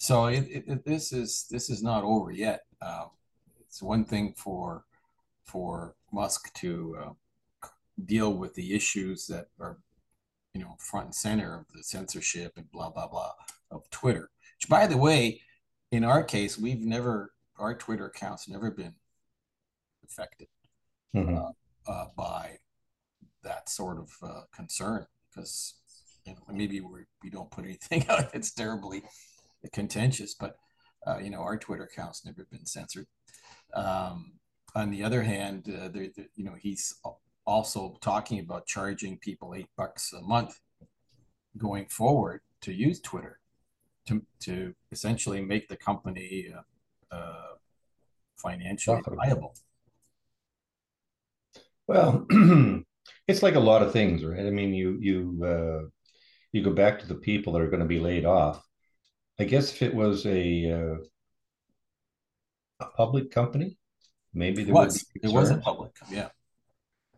So 0.00 0.26
it, 0.26 0.46
it, 0.50 0.84
this 0.86 1.12
is 1.12 1.46
this 1.50 1.68
is 1.68 1.82
not 1.82 2.04
over 2.04 2.30
yet. 2.30 2.62
Uh, 2.80 3.04
it's 3.60 3.82
one 3.82 4.06
thing 4.06 4.32
for 4.34 4.84
for 5.44 5.94
Musk 6.10 6.50
to 6.54 6.96
uh, 6.98 7.68
deal 8.06 8.32
with 8.32 8.54
the 8.54 8.74
issues 8.74 9.26
that 9.26 9.48
are 9.60 9.76
you 10.54 10.62
know 10.62 10.74
front 10.78 11.06
and 11.06 11.14
center 11.14 11.54
of 11.54 11.66
the 11.74 11.82
censorship 11.82 12.54
and 12.56 12.70
blah 12.72 12.88
blah 12.88 13.08
blah 13.08 13.32
of 13.70 13.90
Twitter. 13.90 14.30
Which, 14.56 14.70
by 14.70 14.86
the 14.86 14.96
way, 14.96 15.42
in 15.92 16.02
our 16.02 16.24
case, 16.24 16.56
we've 16.56 16.82
never 16.82 17.34
our 17.58 17.74
Twitter 17.74 18.06
accounts 18.06 18.48
never 18.48 18.70
been 18.70 18.94
affected 20.02 20.48
mm-hmm. 21.14 21.36
uh, 21.36 21.92
uh, 21.92 22.06
by 22.16 22.56
that 23.44 23.68
sort 23.68 23.98
of 23.98 24.10
uh, 24.22 24.40
concern 24.50 25.04
because 25.28 25.74
you 26.24 26.32
know, 26.32 26.40
maybe 26.50 26.80
we 26.80 27.00
we 27.22 27.28
don't 27.28 27.50
put 27.50 27.66
anything 27.66 28.06
out 28.08 28.32
that's 28.32 28.52
terribly 28.52 29.02
contentious, 29.68 30.34
but 30.34 30.56
uh, 31.06 31.18
you 31.18 31.30
know 31.30 31.40
our 31.40 31.58
Twitter 31.58 31.84
account's 31.84 32.24
never 32.24 32.46
been 32.50 32.66
censored. 32.66 33.06
Um, 33.74 34.32
on 34.74 34.90
the 34.90 35.02
other 35.02 35.22
hand, 35.22 35.66
uh, 35.68 35.88
there, 35.88 36.08
you 36.34 36.44
know 36.44 36.54
he's 36.58 36.94
also 37.46 37.96
talking 38.00 38.40
about 38.40 38.66
charging 38.66 39.18
people 39.18 39.54
eight 39.54 39.70
bucks 39.76 40.12
a 40.12 40.22
month 40.22 40.60
going 41.58 41.86
forward 41.86 42.40
to 42.62 42.72
use 42.72 43.00
Twitter 43.00 43.40
to 44.06 44.22
to 44.40 44.74
essentially 44.92 45.40
make 45.40 45.68
the 45.68 45.76
company 45.76 46.52
uh, 46.54 47.14
uh, 47.14 47.54
financially 48.36 49.02
viable. 49.06 49.54
Well, 51.86 52.26
it's 53.28 53.42
like 53.42 53.56
a 53.56 53.60
lot 53.60 53.82
of 53.82 53.92
things, 53.92 54.24
right? 54.24 54.46
I 54.46 54.50
mean, 54.50 54.72
you 54.74 54.98
you 55.00 55.44
uh, 55.44 55.88
you 56.52 56.62
go 56.62 56.72
back 56.72 56.98
to 57.00 57.06
the 57.06 57.14
people 57.14 57.52
that 57.52 57.62
are 57.62 57.70
going 57.70 57.80
to 57.80 57.86
be 57.86 58.00
laid 58.00 58.24
off. 58.24 58.62
I 59.40 59.44
guess 59.44 59.72
if 59.72 59.82
it 59.82 59.94
was 59.94 60.26
a 60.26 60.70
uh, 60.70 60.96
a 62.80 62.86
public 62.96 63.30
company, 63.30 63.78
maybe 64.34 64.64
there 64.64 64.72
it 64.72 64.74
was. 64.74 65.04
It 65.22 65.32
was 65.32 65.50
a 65.50 65.56
public, 65.56 65.92
yeah. 66.10 66.28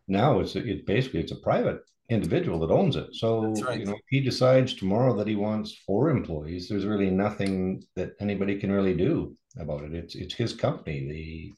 Now 0.07 0.39
it's 0.39 0.55
it's 0.55 0.83
basically 0.85 1.19
it's 1.19 1.31
a 1.33 1.37
private 1.37 1.81
individual 2.09 2.59
that 2.59 2.73
owns 2.73 2.95
it. 2.95 3.13
So 3.13 3.53
right. 3.63 3.79
you 3.79 3.85
know, 3.85 3.93
if 3.93 4.05
he 4.09 4.21
decides 4.21 4.73
tomorrow 4.73 5.15
that 5.17 5.27
he 5.27 5.35
wants 5.35 5.75
four 5.85 6.09
employees, 6.09 6.69
there's 6.69 6.85
really 6.85 7.09
nothing 7.09 7.83
that 7.95 8.13
anybody 8.19 8.57
can 8.59 8.71
really 8.71 8.95
do 8.95 9.35
about 9.57 9.83
it. 9.83 9.93
It's 9.93 10.15
it's 10.15 10.33
his 10.33 10.53
company. 10.53 11.07
The 11.09 11.53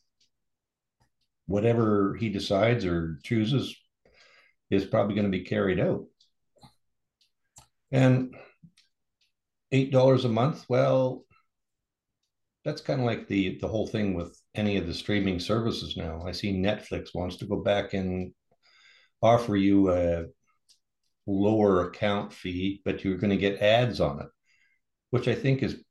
whatever 1.48 2.16
he 2.20 2.30
decides 2.30 2.86
or 2.86 3.20
chooses 3.24 3.76
is 4.72 4.86
probably 4.86 5.14
going 5.14 5.32
to 5.32 5.38
be 5.38 5.44
carried 5.44 5.80
out. 5.80 6.06
And 7.92 8.36
eight 9.72 9.92
dollars 9.92 10.26
a 10.26 10.30
month, 10.30 10.66
well, 10.70 11.24
that's 12.64 12.82
kind 12.82 13.00
of 13.00 13.06
like 13.06 13.28
the 13.28 13.58
the 13.60 13.68
whole 13.68 13.88
thing 13.88 14.14
with 14.14 14.40
any 14.56 14.78
of 14.78 14.88
the 14.88 14.94
streaming 14.94 15.40
services 15.40 15.96
now. 15.98 16.24
I 16.26 16.32
see 16.32 16.54
Netflix 16.54 17.14
wants 17.14 17.38
to 17.38 17.46
go 17.46 17.58
back 17.58 17.94
and 17.94 18.34
offer 19.22 19.56
you 19.56 19.92
a 19.92 20.26
lower 21.28 21.88
account 21.88 22.34
fee, 22.34 22.82
but 22.86 23.04
you're 23.04 23.18
going 23.18 23.32
to 23.32 23.38
get 23.38 23.62
ads 23.62 24.00
on 24.00 24.22
it, 24.22 24.28
which 25.10 25.28
I 25.28 25.36
think 25.36 25.64
is 25.64 25.84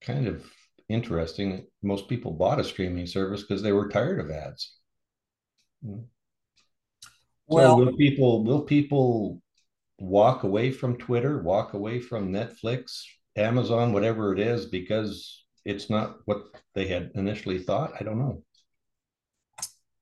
kind 0.00 0.26
of 0.26 0.44
interesting. 0.88 1.66
Most 1.82 2.08
people 2.08 2.32
bought 2.32 2.60
a 2.60 2.64
streaming 2.64 3.06
service 3.06 3.42
because 3.42 3.62
they 3.62 3.72
were 3.72 3.88
tired 3.88 4.20
of 4.20 4.30
ads. 4.30 4.76
Hmm. 5.84 6.00
Well, 7.46 7.76
so 7.76 7.84
will 7.84 7.96
people 7.96 8.44
will 8.44 8.62
people 8.62 9.42
walk 10.02 10.42
away 10.42 10.72
from 10.72 10.96
Twitter, 10.96 11.40
walk 11.42 11.74
away 11.74 12.00
from 12.00 12.32
Netflix, 12.32 13.04
Amazon, 13.36 13.92
whatever 13.92 14.32
it 14.32 14.40
is, 14.40 14.66
because 14.66 15.44
it's 15.64 15.88
not 15.88 16.16
what 16.24 16.42
they 16.74 16.88
had 16.88 17.12
initially 17.14 17.60
thought? 17.60 17.92
I 17.98 18.02
don't 18.02 18.18
know. 18.18 18.42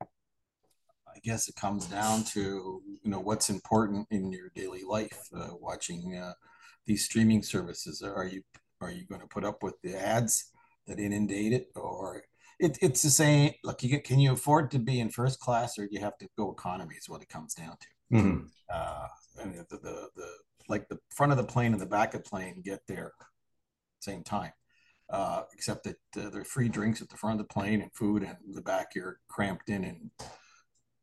I 0.01 1.19
guess 1.23 1.49
it 1.49 1.57
comes 1.57 1.85
down 1.85 2.25
to 2.33 2.81
you 3.03 3.11
know 3.11 3.21
what's 3.21 3.51
important 3.51 4.07
in 4.11 4.33
your 4.33 4.51
daily 4.55 4.83
life. 4.89 5.19
Uh, 5.37 5.51
watching 5.61 6.17
uh, 6.17 6.33
these 6.87 7.05
streaming 7.05 7.43
services, 7.43 8.03
are 8.03 8.25
you 8.25 8.43
are 8.81 8.91
you 8.91 9.05
going 9.05 9.21
to 9.21 9.27
put 9.27 9.45
up 9.45 9.63
with 9.63 9.75
the 9.83 9.95
ads 9.95 10.51
that 10.87 10.99
inundate 10.99 11.53
it, 11.53 11.69
or 11.77 12.23
it, 12.59 12.79
it's 12.81 13.03
the 13.03 13.11
same? 13.11 13.53
Look, 13.65 13.83
you 13.83 13.91
get, 13.91 14.05
can 14.05 14.19
you 14.19 14.33
afford 14.33 14.71
to 14.71 14.79
be 14.79 14.99
in 14.99 15.11
first 15.11 15.41
class, 15.41 15.79
or 15.79 15.83
do 15.87 15.91
you 15.93 16.01
have 16.01 16.17
to 16.19 16.29
go 16.39 16.51
economy? 16.51 16.95
Is 16.99 17.07
what 17.07 17.21
it 17.21 17.29
comes 17.29 17.53
down 17.53 17.77
to. 17.79 17.87
Mm-hmm. 18.13 18.47
Uh, 18.73 19.07
and 19.41 19.55
the, 19.55 19.77
the 19.77 20.09
the 20.17 20.29
like 20.69 20.89
the 20.89 20.99
front 21.11 21.33
of 21.33 21.39
the 21.39 21.45
plane 21.45 21.73
and 21.73 21.81
the 21.81 21.87
back 21.87 22.15
of 22.15 22.23
the 22.23 22.29
plane 22.29 22.63
get 22.65 22.81
there 22.87 23.13
same 24.01 24.23
time. 24.23 24.53
Uh, 25.11 25.43
except 25.53 25.83
that 25.85 25.97
uh, 26.17 26.31
there 26.31 26.43
are 26.43 26.45
free 26.45 26.69
drinks 26.69 27.03
at 27.03 27.09
the 27.09 27.17
front 27.17 27.41
of 27.41 27.47
the 27.47 27.53
plane 27.53 27.83
and 27.83 27.93
food, 27.93 28.23
and 28.23 28.37
the 28.55 28.63
back 28.63 28.95
you're 28.95 29.19
cramped 29.29 29.69
in 29.69 29.83
and 29.85 30.11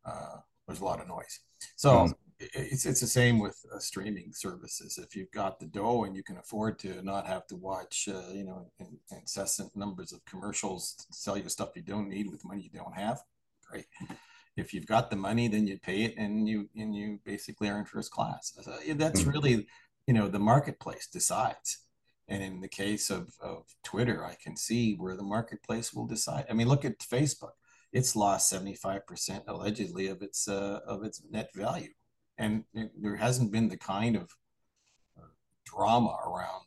uh, 0.05 0.37
there's 0.65 0.79
a 0.79 0.85
lot 0.85 1.01
of 1.01 1.07
noise. 1.07 1.39
So 1.75 1.89
mm. 1.89 2.13
it's 2.39 2.85
it's 2.85 3.01
the 3.01 3.07
same 3.07 3.39
with 3.39 3.57
uh, 3.73 3.79
streaming 3.79 4.31
services. 4.33 4.97
If 4.97 5.15
you've 5.15 5.31
got 5.31 5.59
the 5.59 5.65
dough 5.65 6.05
and 6.05 6.15
you 6.15 6.23
can 6.23 6.37
afford 6.37 6.79
to 6.79 7.01
not 7.01 7.27
have 7.27 7.47
to 7.47 7.57
watch, 7.57 8.07
uh, 8.09 8.33
you 8.33 8.45
know, 8.45 8.71
in, 8.79 8.97
incessant 9.11 9.75
numbers 9.75 10.13
of 10.13 10.23
commercials 10.25 10.93
to 10.93 11.05
sell 11.11 11.37
you 11.37 11.49
stuff 11.49 11.75
you 11.75 11.81
don't 11.81 12.09
need 12.09 12.31
with 12.31 12.45
money 12.45 12.61
you 12.61 12.79
don't 12.79 12.95
have, 12.95 13.19
great. 13.69 13.87
If 14.57 14.73
you've 14.73 14.87
got 14.87 15.09
the 15.09 15.15
money, 15.15 15.47
then 15.47 15.67
you 15.67 15.77
pay 15.79 16.03
it, 16.03 16.15
and 16.17 16.47
you 16.47 16.69
and 16.75 16.95
you 16.95 17.19
basically 17.25 17.69
are 17.69 17.79
in 17.79 17.85
first 17.85 18.11
class. 18.11 18.51
that's 18.95 19.21
mm. 19.21 19.33
really, 19.33 19.67
you 20.07 20.13
know, 20.13 20.27
the 20.27 20.39
marketplace 20.39 21.07
decides. 21.07 21.79
And 22.29 22.43
in 22.43 22.59
the 22.59 22.67
case 22.67 23.09
of, 23.09 23.29
of 23.41 23.63
Twitter, 23.85 24.25
I 24.25 24.35
can 24.43 24.57
see 24.57 24.95
where 24.95 25.15
the 25.15 25.23
marketplace 25.23 25.93
will 25.93 26.05
decide. 26.05 26.45
I 26.49 26.53
mean, 26.53 26.67
look 26.67 26.83
at 26.83 26.99
Facebook 26.99 27.51
it's 27.93 28.15
lost 28.15 28.51
75% 28.51 29.43
allegedly 29.47 30.07
of 30.07 30.21
its 30.21 30.47
uh, 30.47 30.79
of 30.85 31.03
its 31.03 31.21
net 31.29 31.49
value 31.55 31.93
and 32.37 32.63
it, 32.73 32.91
there 33.01 33.15
hasn't 33.15 33.51
been 33.51 33.69
the 33.69 33.77
kind 33.77 34.15
of 34.15 34.29
uh, 35.17 35.27
drama 35.65 36.15
around 36.25 36.65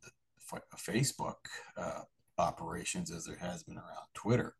facebook 0.76 1.37
uh, 1.76 2.00
operations 2.38 3.12
as 3.12 3.25
there 3.25 3.37
has 3.37 3.62
been 3.62 3.76
around 3.76 4.06
twitter 4.14 4.56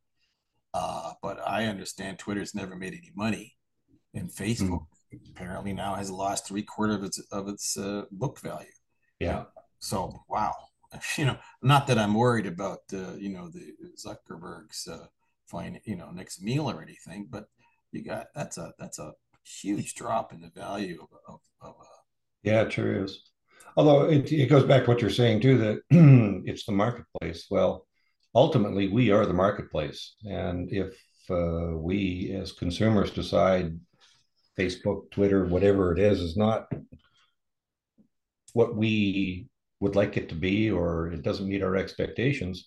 uh, 0.75 1.13
but 1.23 1.39
i 1.47 1.65
understand 1.65 2.19
twitter's 2.19 2.55
never 2.55 2.77
made 2.77 2.93
any 2.93 3.11
money 3.15 3.57
and 4.15 4.31
facebook. 4.31 4.87
Mm. 5.13 5.31
apparently 5.31 5.73
now 5.73 5.95
has 5.95 6.11
lost 6.11 6.47
three 6.47 6.63
quarter 6.63 6.95
of 6.95 7.05
its 7.05 7.19
of 7.33 7.49
its 7.49 7.77
uh, 7.77 8.05
book 8.13 8.41
value. 8.41 8.67
Yeah. 9.19 9.45
So 9.79 10.23
wow. 10.29 10.55
You 11.17 11.27
know 11.27 11.39
not 11.63 11.87
that 11.87 11.99
i'm 11.99 12.15
worried 12.15 12.47
about 12.47 12.81
uh, 12.93 13.15
you 13.17 13.29
know 13.29 13.49
the 13.49 13.75
zuckerberg's 13.97 14.89
uh, 14.89 15.07
find 15.47 15.79
you 15.85 15.95
know 15.95 16.11
next 16.11 16.43
meal 16.43 16.69
or 16.69 16.83
anything 16.83 17.29
but 17.31 17.45
you 17.93 18.03
got 18.03 18.27
that's 18.35 18.59
a 18.59 18.73
that's 18.77 18.99
a 18.99 19.13
huge 19.45 19.95
drop 19.95 20.33
in 20.33 20.41
the 20.41 20.51
value 20.51 20.99
of, 21.01 21.09
of, 21.29 21.41
of 21.61 21.75
a 21.81 22.49
yeah 22.49 22.63
it 22.63 22.73
sure 22.73 23.05
is. 23.05 23.23
Although 23.77 24.11
it, 24.11 24.33
it 24.33 24.49
goes 24.49 24.65
back 24.65 24.83
to 24.83 24.91
what 24.91 25.01
you're 25.01 25.11
saying 25.11 25.43
too 25.43 25.59
that 25.59 25.81
it's 26.45 26.67
the 26.67 26.73
marketplace. 26.73 27.47
Well 27.51 27.87
ultimately 28.35 28.89
we 28.89 29.11
are 29.11 29.27
the 29.27 29.33
marketplace 29.33 30.15
and 30.25 30.73
if 30.73 30.95
uh, 31.31 31.77
we 31.77 32.37
as 32.41 32.53
consumers 32.53 33.11
decide 33.11 33.79
facebook 34.59 35.11
twitter 35.11 35.47
whatever 35.47 35.93
it 35.93 35.99
is 35.99 36.21
is 36.21 36.37
not 36.37 36.67
what 38.53 38.77
we 38.77 39.47
would 39.79 39.97
like 39.97 40.17
it 40.17 40.29
to 40.29 40.35
be 40.35 40.71
or 40.71 41.09
it 41.09 41.23
doesn't 41.23 41.49
meet 41.49 41.63
our 41.63 41.77
expectations 41.77 42.67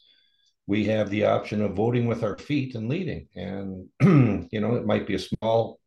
we 0.66 0.86
have 0.86 1.10
the 1.10 1.26
option 1.26 1.62
of 1.62 1.76
voting 1.76 2.08
with 2.08 2.24
our 2.24 2.38
feet 2.38 2.76
and 2.76 2.88
leading. 2.88 3.28
And, 3.36 3.90
you 4.52 4.62
know, 4.62 4.76
it 4.76 4.86
might 4.86 5.06
be 5.06 5.16
a 5.16 5.20
small 5.20 5.80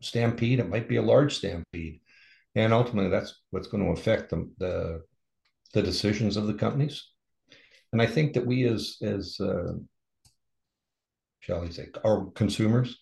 stampede, 0.00 0.60
it 0.60 0.68
might 0.68 0.88
be 0.88 0.96
a 0.96 1.02
large 1.02 1.36
stampede. 1.36 2.00
And 2.54 2.72
ultimately, 2.72 3.10
that's 3.10 3.40
what's 3.50 3.68
going 3.68 3.84
to 3.84 4.00
affect 4.00 4.30
the, 4.30 4.50
the, 4.58 5.02
the 5.74 5.82
decisions 5.82 6.36
of 6.36 6.46
the 6.46 6.54
companies. 6.54 7.06
And 7.92 8.00
I 8.00 8.06
think 8.06 8.32
that 8.34 8.46
we, 8.46 8.64
as, 8.64 8.96
as 9.02 9.38
uh, 9.40 9.74
shall 11.40 11.60
we 11.60 11.70
say, 11.70 11.88
our 12.04 12.26
consumers, 12.34 12.98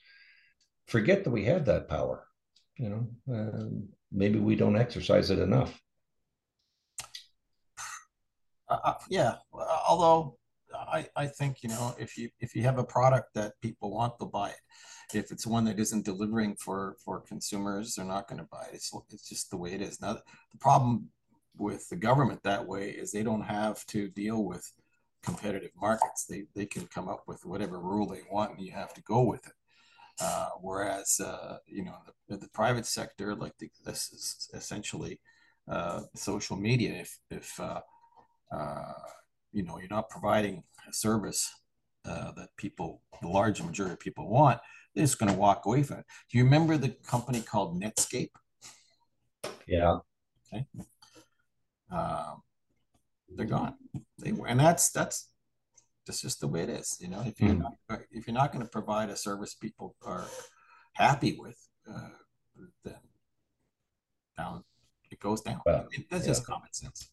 forget 0.86 1.24
that 1.24 1.30
we 1.30 1.44
have 1.44 1.64
that 1.66 1.88
power. 1.88 2.26
You 2.76 2.88
know, 2.88 3.34
uh, 3.34 3.68
maybe 4.10 4.38
we 4.38 4.56
don't 4.56 4.76
exercise 4.76 5.30
it 5.30 5.38
enough. 5.38 5.78
Uh, 8.68 8.78
uh 8.84 8.94
yeah, 9.08 9.34
although 9.88 10.38
I, 10.74 11.06
I 11.16 11.26
think 11.26 11.62
you 11.62 11.68
know 11.68 11.94
if 11.98 12.16
you 12.16 12.30
if 12.40 12.54
you 12.54 12.62
have 12.62 12.78
a 12.78 12.84
product 12.84 13.34
that 13.34 13.60
people 13.60 13.90
want 13.90 14.18
to 14.18 14.26
buy 14.26 14.50
it 14.50 15.16
if 15.16 15.32
it's 15.32 15.46
one 15.46 15.64
that 15.64 15.78
isn't 15.78 16.04
delivering 16.04 16.56
for 16.56 16.96
for 17.04 17.20
consumers 17.20 17.94
they're 17.94 18.04
not 18.04 18.28
going 18.28 18.40
to 18.40 18.48
buy 18.50 18.64
it 18.70 18.74
it's, 18.74 18.92
it's 19.10 19.28
just 19.28 19.50
the 19.50 19.56
way 19.56 19.72
it 19.72 19.80
is 19.80 20.00
now 20.00 20.14
the 20.14 20.58
problem 20.60 21.08
with 21.56 21.88
the 21.88 21.96
government 21.96 22.40
that 22.44 22.66
way 22.66 22.90
is 22.90 23.10
they 23.10 23.22
don't 23.22 23.42
have 23.42 23.84
to 23.86 24.08
deal 24.10 24.44
with 24.44 24.70
competitive 25.22 25.72
markets. 25.80 26.24
They 26.24 26.44
they 26.54 26.66
can 26.66 26.86
come 26.86 27.08
up 27.08 27.24
with 27.26 27.44
whatever 27.44 27.78
rule 27.78 28.06
they 28.06 28.22
want, 28.30 28.52
and 28.52 28.60
you 28.66 28.72
have 28.72 28.94
to 28.94 29.02
go 29.02 29.22
with 29.22 29.46
it. 29.46 29.52
Uh, 30.20 30.50
whereas 30.60 31.20
uh, 31.20 31.58
you 31.66 31.84
know 31.84 31.96
the, 32.28 32.36
the 32.36 32.48
private 32.48 32.86
sector, 32.86 33.34
like 33.34 33.56
the, 33.58 33.70
this 33.84 34.12
is 34.12 34.48
essentially 34.54 35.20
uh, 35.68 36.02
social 36.14 36.56
media. 36.56 36.92
If 37.00 37.18
if 37.30 37.60
uh, 37.60 37.80
uh, 38.52 38.92
you 39.52 39.62
know 39.62 39.78
you're 39.78 39.88
not 39.88 40.10
providing 40.10 40.62
a 40.88 40.92
service 40.92 41.50
uh, 42.04 42.32
that 42.32 42.48
people, 42.56 43.02
the 43.20 43.28
large 43.28 43.62
majority 43.62 43.94
of 43.94 44.00
people 44.00 44.28
want, 44.28 44.58
they're 44.94 45.04
just 45.04 45.18
going 45.18 45.32
to 45.32 45.38
walk 45.38 45.66
away 45.66 45.82
from 45.82 45.98
it. 45.98 46.04
Do 46.30 46.38
you 46.38 46.44
remember 46.44 46.76
the 46.76 46.90
company 47.06 47.40
called 47.40 47.80
Netscape? 47.80 48.30
Yeah. 49.66 49.98
Okay. 50.52 50.66
Um, 51.92 52.42
they're 53.36 53.46
gone. 53.46 53.74
They 54.18 54.32
and 54.46 54.60
that's 54.60 54.90
that's 54.90 55.28
that's 56.06 56.22
just 56.22 56.40
the 56.40 56.48
way 56.48 56.62
it 56.62 56.70
is. 56.70 56.98
You 57.00 57.08
know, 57.08 57.22
if 57.24 57.40
you're 57.40 57.54
mm. 57.54 57.62
not 57.88 58.00
if 58.10 58.26
you're 58.26 58.34
not 58.34 58.52
going 58.52 58.64
to 58.64 58.70
provide 58.70 59.10
a 59.10 59.16
service 59.16 59.54
people 59.54 59.96
are 60.02 60.26
happy 60.92 61.36
with, 61.38 61.58
uh, 61.88 62.08
then 62.84 62.96
down 64.36 64.64
it 65.10 65.20
goes 65.20 65.40
down. 65.40 65.60
Well, 65.66 65.86
that's 66.10 66.24
yeah. 66.24 66.30
just 66.30 66.46
common 66.46 66.72
sense. 66.72 67.10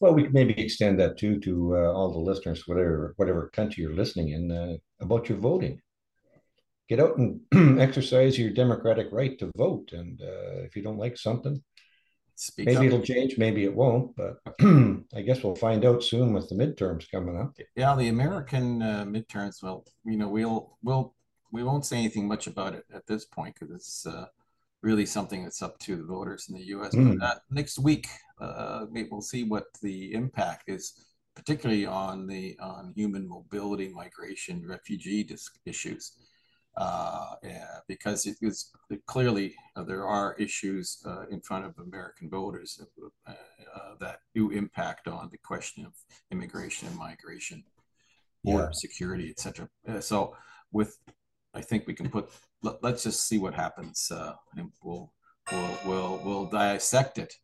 Well, 0.00 0.14
we 0.14 0.24
could 0.24 0.34
maybe 0.34 0.60
extend 0.60 1.00
that 1.00 1.16
too 1.18 1.40
to 1.40 1.76
uh, 1.76 1.92
all 1.92 2.12
the 2.12 2.18
listeners, 2.18 2.64
whatever 2.66 3.14
whatever 3.16 3.50
country 3.52 3.82
you're 3.82 3.94
listening 3.94 4.30
in, 4.30 4.50
uh, 4.50 4.76
about 5.00 5.28
your 5.28 5.38
voting. 5.38 5.80
Get 6.88 7.00
out 7.00 7.18
and 7.18 7.40
exercise 7.80 8.38
your 8.38 8.50
democratic 8.50 9.08
right 9.12 9.38
to 9.38 9.50
vote, 9.56 9.90
and 9.92 10.20
uh, 10.20 10.62
if 10.62 10.76
you 10.76 10.82
don't 10.82 10.98
like 10.98 11.16
something, 11.16 11.62
Speak 12.40 12.66
maybe 12.66 12.76
up. 12.76 12.84
it'll 12.84 13.00
change, 13.00 13.36
maybe 13.36 13.64
it 13.64 13.74
won't, 13.74 14.14
but 14.14 14.38
I 14.60 15.22
guess 15.26 15.42
we'll 15.42 15.56
find 15.56 15.84
out 15.84 16.04
soon 16.04 16.32
with 16.32 16.48
the 16.48 16.54
midterms 16.54 17.10
coming 17.10 17.36
up. 17.36 17.56
Yeah, 17.74 17.96
the 17.96 18.06
American 18.06 18.80
uh, 18.80 19.04
midterms. 19.08 19.60
Well, 19.60 19.84
you 20.04 20.16
know, 20.16 20.28
we'll 20.28 20.78
we'll 20.84 21.16
we 21.50 21.64
won't 21.64 21.84
say 21.84 21.98
anything 21.98 22.28
much 22.28 22.46
about 22.46 22.74
it 22.74 22.84
at 22.94 23.08
this 23.08 23.24
point 23.24 23.56
because 23.58 23.74
it's 23.74 24.06
uh, 24.06 24.26
really 24.82 25.04
something 25.04 25.42
that's 25.42 25.62
up 25.62 25.80
to 25.80 25.96
the 25.96 26.04
voters 26.04 26.48
in 26.48 26.54
the 26.54 26.66
U.S. 26.66 26.94
Mm. 26.94 27.18
But 27.18 27.26
uh, 27.26 27.34
next 27.50 27.80
week, 27.80 28.06
uh, 28.40 28.86
we'll 28.88 29.20
see 29.20 29.42
what 29.42 29.66
the 29.82 30.14
impact 30.14 30.68
is, 30.68 30.92
particularly 31.34 31.86
on 31.86 32.28
the 32.28 32.56
on 32.60 32.92
human 32.94 33.28
mobility, 33.28 33.88
migration, 33.88 34.64
refugee 34.64 35.28
issues, 35.64 36.12
uh, 36.78 37.34
yeah, 37.42 37.80
because 37.88 38.24
it 38.24 38.36
is 38.40 38.70
clearly 39.06 39.54
uh, 39.74 39.82
there 39.82 40.06
are 40.06 40.36
issues 40.38 41.02
uh, 41.04 41.26
in 41.28 41.40
front 41.40 41.66
of 41.66 41.74
American 41.78 42.30
voters 42.30 42.80
uh, 43.26 43.32
that 43.98 44.20
do 44.32 44.50
impact 44.50 45.08
on 45.08 45.28
the 45.32 45.38
question 45.38 45.84
of 45.84 45.92
immigration 46.30 46.86
and 46.86 46.96
migration, 46.96 47.64
border 48.44 48.64
yeah. 48.66 48.70
security, 48.72 49.28
etc. 49.30 49.68
so 50.00 50.36
with 50.70 50.96
I 51.52 51.62
think 51.62 51.86
we 51.86 51.94
can 51.94 52.08
put. 52.08 52.30
Let, 52.62 52.84
us 52.84 53.02
just 53.02 53.26
see 53.26 53.38
what 53.38 53.54
happens, 53.54 54.10
uh, 54.12 54.34
and 54.56 54.70
we'll 54.82 55.12
we'll 55.50 55.78
we'll 55.84 56.20
we'll 56.24 56.46
dissect 56.46 57.18
it 57.18 57.34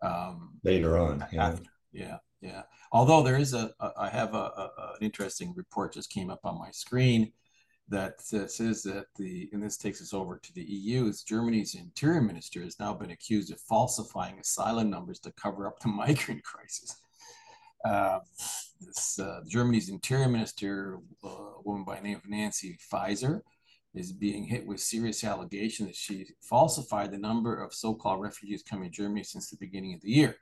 um, 0.00 0.60
later 0.62 0.96
on. 0.96 1.26
Yeah. 1.32 1.56
yeah, 1.92 2.18
yeah. 2.40 2.62
Although 2.92 3.24
there 3.24 3.36
is 3.36 3.52
a, 3.52 3.72
a 3.80 3.90
I 3.98 4.08
have 4.10 4.34
a, 4.34 4.38
a, 4.38 4.70
an 5.00 5.02
interesting 5.02 5.54
report 5.56 5.94
just 5.94 6.10
came 6.10 6.30
up 6.30 6.40
on 6.44 6.56
my 6.58 6.70
screen 6.70 7.32
that 7.88 8.20
says 8.20 8.82
that 8.82 9.06
the 9.16 9.48
and 9.52 9.62
this 9.62 9.76
takes 9.76 10.02
us 10.02 10.12
over 10.12 10.38
to 10.38 10.52
the 10.54 10.64
EU. 10.64 11.06
Is 11.06 11.22
Germany's 11.22 11.74
interior 11.74 12.20
minister 12.20 12.62
has 12.62 12.80
now 12.80 12.92
been 12.92 13.12
accused 13.12 13.52
of 13.52 13.60
falsifying 13.60 14.38
asylum 14.40 14.90
numbers 14.90 15.20
to 15.20 15.32
cover 15.32 15.66
up 15.66 15.78
the 15.80 15.88
migrant 16.02 16.42
crisis. 16.42 16.96
Uh, 17.84 18.18
this 18.80 19.18
uh, 19.20 19.40
Germany's 19.46 19.88
interior 19.88 20.28
minister, 20.28 20.98
uh, 21.24 21.28
a 21.28 21.62
woman 21.64 21.84
by 21.84 21.96
the 21.96 22.02
name 22.02 22.16
of 22.16 22.28
Nancy 22.28 22.76
Faeser, 22.92 23.42
is 23.94 24.12
being 24.12 24.44
hit 24.44 24.66
with 24.66 24.80
serious 24.80 25.22
allegations 25.22 25.88
that 25.88 25.96
she 25.96 26.26
falsified 26.42 27.12
the 27.12 27.18
number 27.18 27.62
of 27.62 27.72
so-called 27.72 28.20
refugees 28.20 28.62
coming 28.62 28.90
to 28.90 28.96
Germany 28.96 29.22
since 29.22 29.48
the 29.48 29.56
beginning 29.58 29.94
of 29.94 30.00
the 30.00 30.10
year. 30.10 30.36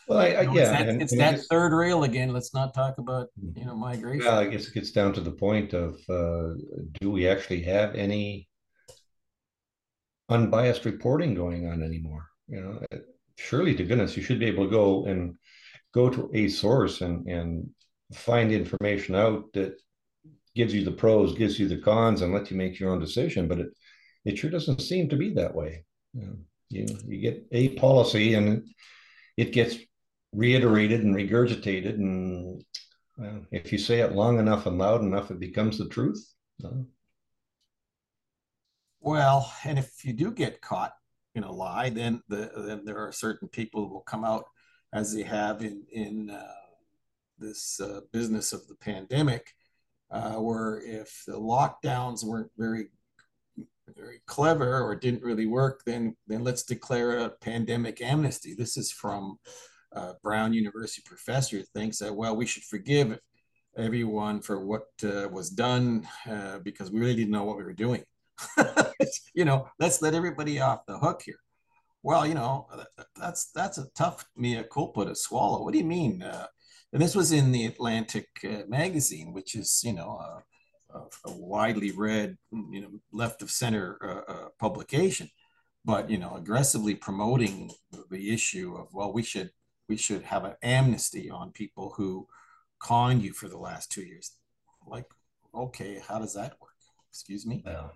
Well, 0.08 0.18
I, 0.18 0.26
I, 0.26 0.40
you 0.42 0.46
know, 0.48 0.54
yeah, 0.54 0.62
it's 0.62 0.70
that, 0.70 0.88
and, 0.88 1.02
it's 1.02 1.12
and 1.12 1.20
that 1.20 1.40
third 1.50 1.72
rail 1.72 2.04
again. 2.04 2.32
Let's 2.32 2.54
not 2.54 2.74
talk 2.74 2.98
about 2.98 3.28
you 3.54 3.64
know 3.64 3.76
migration. 3.76 4.26
Well, 4.26 4.38
I 4.38 4.46
guess 4.46 4.66
it 4.66 4.74
gets 4.74 4.90
down 4.90 5.12
to 5.14 5.20
the 5.20 5.30
point 5.30 5.74
of 5.74 5.94
uh, 6.08 6.54
do 7.00 7.10
we 7.10 7.28
actually 7.28 7.62
have 7.62 7.94
any 7.94 8.48
unbiased 10.28 10.84
reporting 10.84 11.34
going 11.34 11.68
on 11.68 11.82
anymore? 11.82 12.26
You 12.48 12.60
know, 12.60 13.00
surely 13.36 13.74
to 13.76 13.84
goodness, 13.84 14.16
you 14.16 14.22
should 14.22 14.40
be 14.40 14.46
able 14.46 14.64
to 14.64 14.70
go 14.70 15.04
and 15.06 15.36
go 15.94 16.10
to 16.10 16.30
a 16.34 16.48
source 16.48 17.00
and 17.00 17.26
and 17.28 17.70
find 18.12 18.52
information 18.52 19.14
out 19.14 19.52
that 19.54 19.80
gives 20.54 20.74
you 20.74 20.84
the 20.84 20.92
pros, 20.92 21.34
gives 21.34 21.58
you 21.58 21.68
the 21.68 21.78
cons, 21.78 22.22
and 22.22 22.34
lets 22.34 22.50
you 22.50 22.56
make 22.56 22.78
your 22.78 22.90
own 22.90 22.98
decision. 22.98 23.46
But 23.48 23.60
it 23.60 23.68
it 24.24 24.38
sure 24.38 24.50
doesn't 24.50 24.80
seem 24.80 25.08
to 25.08 25.16
be 25.16 25.34
that 25.34 25.54
way. 25.54 25.84
You 26.12 26.26
know, 26.26 26.36
you, 26.68 26.86
you 27.06 27.20
get 27.20 27.46
a 27.52 27.70
policy 27.70 28.34
and 28.34 28.68
it 29.36 29.52
gets 29.52 29.76
reiterated 30.32 31.02
and 31.02 31.14
regurgitated, 31.14 31.94
and 31.94 32.64
well, 33.16 33.44
if 33.50 33.72
you 33.72 33.78
say 33.78 34.00
it 34.00 34.12
long 34.12 34.38
enough 34.38 34.66
and 34.66 34.78
loud 34.78 35.02
enough, 35.02 35.30
it 35.30 35.38
becomes 35.38 35.78
the 35.78 35.88
truth. 35.88 36.34
Well, 39.00 39.52
and 39.64 39.78
if 39.78 40.04
you 40.04 40.12
do 40.12 40.30
get 40.30 40.60
caught 40.60 40.94
in 41.34 41.44
a 41.44 41.52
lie, 41.52 41.90
then 41.90 42.22
the 42.28 42.50
then 42.56 42.84
there 42.84 42.98
are 42.98 43.12
certain 43.12 43.48
people 43.48 43.86
who 43.86 43.94
will 43.94 44.00
come 44.02 44.24
out 44.24 44.44
as 44.92 45.14
they 45.14 45.22
have 45.22 45.62
in 45.62 45.84
in 45.92 46.30
uh, 46.30 46.46
this 47.38 47.80
uh, 47.80 48.00
business 48.12 48.52
of 48.52 48.66
the 48.68 48.76
pandemic, 48.76 49.52
uh, 50.10 50.34
where 50.34 50.80
if 50.84 51.24
the 51.26 51.38
lockdowns 51.38 52.24
weren't 52.24 52.50
very 52.56 52.88
very 53.96 54.22
clever 54.26 54.80
or 54.80 54.94
didn't 54.94 55.22
really 55.22 55.46
work, 55.46 55.82
then 55.84 56.16
then 56.26 56.44
let's 56.44 56.62
declare 56.62 57.18
a 57.18 57.28
pandemic 57.28 58.00
amnesty. 58.00 58.54
This 58.54 58.76
is 58.76 58.92
from 58.92 59.38
uh, 59.94 60.14
Brown 60.22 60.52
University 60.52 61.02
professor 61.04 61.62
thinks 61.74 61.98
that 61.98 62.14
well 62.14 62.36
we 62.36 62.46
should 62.46 62.64
forgive 62.64 63.18
everyone 63.76 64.40
for 64.40 64.64
what 64.64 64.88
uh, 65.04 65.28
was 65.30 65.50
done 65.50 66.06
uh, 66.28 66.58
because 66.58 66.90
we 66.90 67.00
really 67.00 67.16
didn't 67.16 67.30
know 67.30 67.44
what 67.44 67.56
we 67.56 67.64
were 67.64 67.72
doing. 67.72 68.04
you 69.34 69.44
know, 69.44 69.68
let's 69.78 70.02
let 70.02 70.14
everybody 70.14 70.60
off 70.60 70.86
the 70.86 70.98
hook 70.98 71.22
here. 71.24 71.38
Well, 72.02 72.26
you 72.26 72.34
know, 72.34 72.66
that's 73.16 73.50
that's 73.52 73.78
a 73.78 73.86
tough 73.94 74.24
mea 74.36 74.64
culpa 74.70 75.04
to 75.04 75.14
swallow. 75.14 75.62
What 75.62 75.72
do 75.72 75.78
you 75.78 75.84
mean? 75.84 76.22
Uh, 76.22 76.46
and 76.92 77.00
this 77.00 77.14
was 77.14 77.32
in 77.32 77.52
the 77.52 77.66
Atlantic 77.66 78.28
uh, 78.44 78.62
magazine, 78.68 79.32
which 79.32 79.54
is 79.54 79.82
you 79.84 79.92
know 79.92 80.18
a, 80.94 80.98
a, 80.98 81.32
widely 81.32 81.92
read, 81.92 82.36
you 82.50 82.80
know, 82.80 82.90
left 83.12 83.40
of 83.40 83.50
center 83.50 83.98
uh, 84.02 84.32
uh, 84.32 84.48
publication, 84.58 85.30
but 85.84 86.10
you 86.10 86.18
know 86.18 86.34
aggressively 86.34 86.94
promoting 86.94 87.70
the 88.10 88.32
issue 88.34 88.74
of 88.76 88.88
well, 88.92 89.12
we 89.12 89.22
should 89.22 89.50
we 89.92 89.98
should 89.98 90.22
have 90.22 90.44
an 90.44 90.54
amnesty 90.62 91.28
on 91.28 91.52
people 91.52 91.92
who 91.98 92.26
conned 92.78 93.22
you 93.22 93.30
for 93.34 93.46
the 93.46 93.58
last 93.58 93.92
two 93.92 94.00
years. 94.00 94.32
Like, 94.86 95.04
okay, 95.54 96.00
how 96.08 96.18
does 96.18 96.32
that 96.32 96.54
work? 96.62 96.78
Excuse 97.10 97.44
me. 97.44 97.62
Well, 97.66 97.92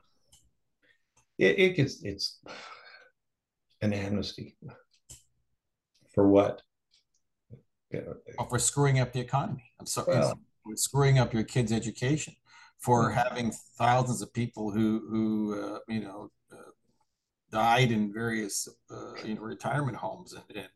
it, 1.39 1.59
it 1.59 1.71
gets 1.77 2.03
it's 2.03 2.39
an 3.81 3.95
amnesty 3.95 4.59
for 6.15 6.29
what? 6.29 6.61
oh, 7.95 8.45
for 8.51 8.59
screwing 8.59 9.01
up 9.01 9.15
the 9.15 9.21
economy. 9.21 9.65
I'm 9.81 9.87
sorry. 9.87 10.19
Well, 10.19 10.39
screwing 10.75 11.19
up 11.19 11.33
your 11.33 11.45
kids' 11.45 11.73
education, 11.73 12.35
for 12.77 13.09
having 13.09 13.53
thousands 13.79 14.21
of 14.21 14.35
people 14.35 14.71
who 14.71 15.03
who 15.09 15.25
uh, 15.59 15.79
you 15.89 16.01
know 16.01 16.31
uh, 16.53 16.73
died 17.51 17.91
in 17.91 18.13
various 18.13 18.69
uh, 18.91 19.15
you 19.25 19.35
know 19.37 19.41
retirement 19.41 19.97
homes, 19.97 20.35
and, 20.35 20.45
and 20.55 20.69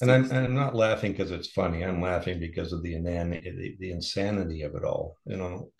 And 0.00 0.10
I'm 0.10 0.24
and 0.24 0.38
I'm 0.38 0.54
not 0.54 0.76
laughing 0.76 1.12
because 1.12 1.30
it's 1.32 1.50
funny. 1.50 1.84
I'm 1.84 2.00
laughing 2.00 2.38
because 2.38 2.72
of 2.72 2.82
the 2.82 2.94
inanity, 2.94 3.50
the, 3.50 3.76
the 3.80 3.90
insanity 3.90 4.62
of 4.62 4.74
it 4.76 4.84
all. 4.84 5.16
You 5.26 5.36
know, 5.36 5.72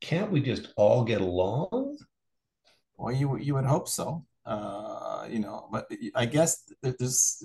can't 0.00 0.30
we 0.30 0.42
just 0.42 0.72
all 0.76 1.04
get 1.04 1.22
along? 1.22 1.96
well, 2.98 3.14
you 3.14 3.36
you 3.38 3.54
would 3.54 3.64
hope 3.64 3.88
so, 3.88 4.26
uh, 4.44 5.26
you 5.30 5.38
know, 5.38 5.68
but 5.70 5.88
I 6.14 6.26
guess 6.26 6.70
there's 6.82 7.42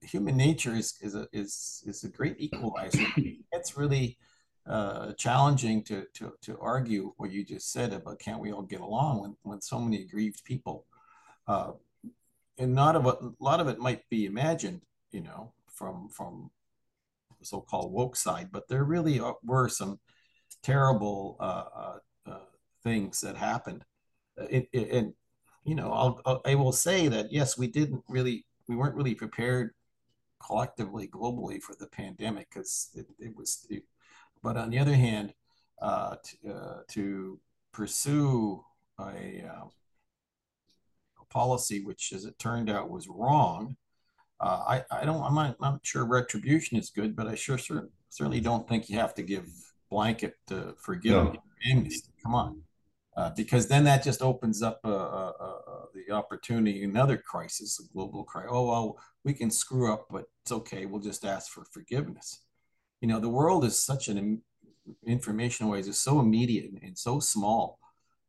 human 0.00 0.36
nature 0.36 0.74
is 0.74 0.94
is 1.02 1.14
a 1.14 1.26
is 1.32 1.82
is 1.86 2.04
a 2.04 2.08
great 2.08 2.36
equalizer. 2.38 3.04
It's 3.52 3.76
really 3.76 4.18
uh, 4.66 5.12
challenging 5.14 5.82
to 5.84 6.06
to 6.14 6.32
to 6.42 6.58
argue 6.60 7.12
what 7.16 7.32
you 7.32 7.44
just 7.44 7.72
said 7.72 7.92
about 7.92 8.20
can't 8.20 8.40
we 8.40 8.52
all 8.52 8.62
get 8.62 8.80
along 8.80 9.22
when 9.22 9.36
when 9.42 9.60
so 9.60 9.80
many 9.80 10.02
aggrieved 10.02 10.44
people, 10.44 10.86
uh, 11.48 11.72
and 12.58 12.74
not 12.74 12.96
of 12.96 13.06
a, 13.06 13.16
lot 13.40 13.60
of 13.60 13.68
it 13.68 13.78
might 13.78 14.08
be 14.08 14.26
imagined, 14.26 14.82
you 15.12 15.20
know, 15.20 15.52
from 15.72 16.08
from 16.08 16.50
the 17.38 17.46
so-called 17.46 17.92
woke 17.92 18.16
side, 18.16 18.48
but 18.50 18.68
there 18.68 18.84
really 18.84 19.20
were 19.44 19.68
some 19.68 19.98
terrible 20.62 21.36
uh, 21.40 21.64
uh, 21.76 21.98
uh 22.26 22.38
things 22.82 23.20
that 23.20 23.36
happened. 23.36 23.84
It, 24.36 24.68
and 24.72 25.12
you 25.64 25.74
know, 25.74 25.92
I'll, 25.92 26.20
I'll 26.24 26.42
I 26.44 26.54
will 26.54 26.72
say 26.72 27.08
that 27.08 27.32
yes, 27.32 27.58
we 27.58 27.68
didn't 27.68 28.02
really 28.08 28.46
we 28.68 28.76
weren't 28.76 28.96
really 28.96 29.14
prepared 29.14 29.72
collectively 30.44 31.08
globally 31.08 31.60
for 31.60 31.74
the 31.74 31.88
pandemic 31.88 32.48
because 32.50 32.90
it, 32.94 33.06
it, 33.18 33.36
was 33.36 33.66
it, 33.70 33.82
but 34.42 34.56
on 34.56 34.70
the 34.70 34.78
other 34.78 34.94
hand 34.94 35.34
uh, 35.82 36.16
to, 36.22 36.52
uh, 36.52 36.78
to, 36.88 37.40
pursue 37.72 38.64
a, 38.98 39.02
uh, 39.04 39.64
a, 39.64 39.70
policy 41.30 41.82
which 41.84 42.12
as 42.14 42.24
it 42.24 42.38
turned 42.38 42.70
out 42.70 42.90
was 42.90 43.08
wrong 43.08 43.76
uh, 44.40 44.62
I, 44.68 44.84
I 44.90 45.04
don't 45.04 45.22
i'm 45.22 45.34
not, 45.34 45.56
I'm 45.60 45.72
not 45.72 45.80
sure 45.82 46.04
retribution 46.04 46.78
is 46.78 46.90
good 46.90 47.16
but 47.16 47.26
i 47.26 47.34
sure 47.34 47.58
certainly 48.08 48.40
don't 48.40 48.68
think 48.68 48.88
you 48.88 48.98
have 48.98 49.14
to 49.14 49.22
give 49.22 49.46
blanket 49.90 50.36
uh, 50.50 50.72
forgiveness 50.78 51.42
no. 51.64 51.90
come 52.22 52.34
on 52.34 52.62
uh, 53.18 53.30
because 53.36 53.66
then 53.66 53.82
that 53.82 54.04
just 54.04 54.22
opens 54.22 54.62
up 54.62 54.78
uh, 54.84 54.88
uh, 54.88 55.32
uh, 55.40 55.86
the 55.92 56.14
opportunity 56.14 56.84
another 56.84 57.16
crisis, 57.16 57.80
a 57.80 57.92
global 57.92 58.22
crisis. 58.22 58.50
Oh 58.52 58.68
well, 58.68 58.96
we 59.24 59.32
can 59.32 59.50
screw 59.50 59.92
up, 59.92 60.06
but 60.08 60.26
it's 60.44 60.52
okay. 60.52 60.86
We'll 60.86 61.00
just 61.00 61.24
ask 61.24 61.50
for 61.50 61.64
forgiveness. 61.64 62.42
You 63.00 63.08
know, 63.08 63.18
the 63.18 63.28
world 63.28 63.64
is 63.64 63.82
such 63.82 64.06
an 64.06 64.40
information 65.04 65.66
ways 65.66 65.88
is 65.88 65.98
so 65.98 66.20
immediate 66.20 66.70
and 66.80 66.96
so 66.96 67.18
small 67.18 67.80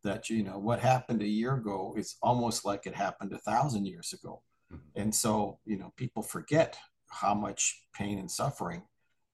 that 0.03 0.29
you 0.29 0.43
know 0.43 0.57
what 0.57 0.79
happened 0.79 1.21
a 1.21 1.27
year 1.27 1.55
ago 1.55 1.93
is 1.97 2.15
almost 2.21 2.65
like 2.65 2.85
it 2.85 2.95
happened 2.95 3.33
a 3.33 3.38
thousand 3.39 3.85
years 3.85 4.13
ago, 4.13 4.41
mm-hmm. 4.71 5.01
and 5.01 5.13
so 5.13 5.59
you 5.65 5.77
know 5.77 5.93
people 5.97 6.23
forget 6.23 6.77
how 7.09 7.33
much 7.33 7.83
pain 7.93 8.19
and 8.19 8.29
suffering 8.29 8.83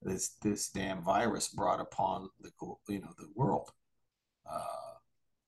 this 0.02 0.36
this 0.42 0.68
damn 0.68 1.02
virus 1.02 1.48
brought 1.48 1.80
upon 1.80 2.28
the 2.40 2.50
you 2.88 3.00
know 3.00 3.12
the 3.18 3.28
world. 3.34 3.70
Uh, 4.50 4.94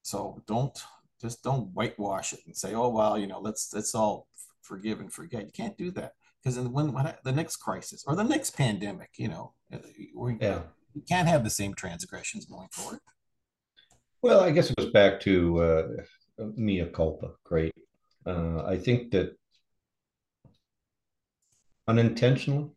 so 0.03 0.43
don't 0.47 0.79
just 1.21 1.43
don't 1.43 1.69
whitewash 1.75 2.33
it 2.33 2.41
and 2.47 2.57
say, 2.57 2.75
oh 2.75 2.89
well, 2.89 3.19
you 3.19 3.27
know, 3.27 3.41
let's 3.41 3.73
let's 3.75 3.95
all 3.95 4.29
forgive 4.63 5.01
and 5.01 5.13
forget. 5.13 5.45
You 5.45 5.53
can't 5.53 5.77
do 5.77 5.91
that 5.93 6.15
because 6.43 6.59
when, 6.59 6.93
when 6.93 7.15
the 7.25 7.33
next 7.33 7.57
crisis 7.57 8.05
or 8.07 8.17
the 8.17 8.25
next 8.25 8.57
pandemic, 8.57 9.11
you 9.17 9.29
know, 9.29 9.53
uh, 9.73 9.79
we, 10.15 10.37
yeah. 10.41 10.63
we 10.95 11.03
can't 11.03 11.29
have 11.29 11.45
the 11.45 11.51
same 11.51 11.75
transgressions 11.75 12.47
going 12.47 12.69
forward. 12.73 13.01
Well, 14.23 14.41
I 14.41 14.51
guess 14.51 14.71
it 14.71 14.77
goes 14.77 14.91
back 14.91 15.21
to 15.21 15.63
uh, 15.63 15.87
mea 16.57 16.87
culpa. 16.93 17.33
Great. 17.45 17.73
Uh, 18.27 18.65
I 18.65 18.77
think 18.77 19.13
that 19.13 19.37
unintentional 21.87 22.75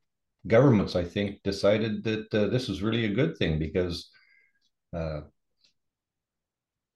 governments, 0.47 0.95
I 0.95 1.03
think, 1.03 1.41
decided 1.43 2.03
that 2.03 2.33
uh, 2.33 2.47
this 2.47 2.69
is 2.69 2.81
really 2.81 3.05
a 3.05 3.13
good 3.13 3.37
thing 3.37 3.59
because 3.59 4.09
uh, 4.95 5.21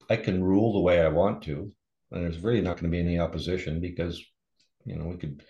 I 0.08 0.16
can 0.16 0.42
rule 0.42 0.72
the 0.72 0.80
way 0.80 1.00
I 1.00 1.08
want 1.08 1.42
to, 1.44 1.72
and 2.12 2.24
there's 2.24 2.38
really 2.38 2.60
not 2.60 2.76
going 2.76 2.90
to 2.90 2.96
be 2.96 3.00
any 3.00 3.18
opposition 3.18 3.80
because, 3.80 4.22
you 4.84 4.96
know, 4.96 5.06
we 5.06 5.16
could 5.16 5.42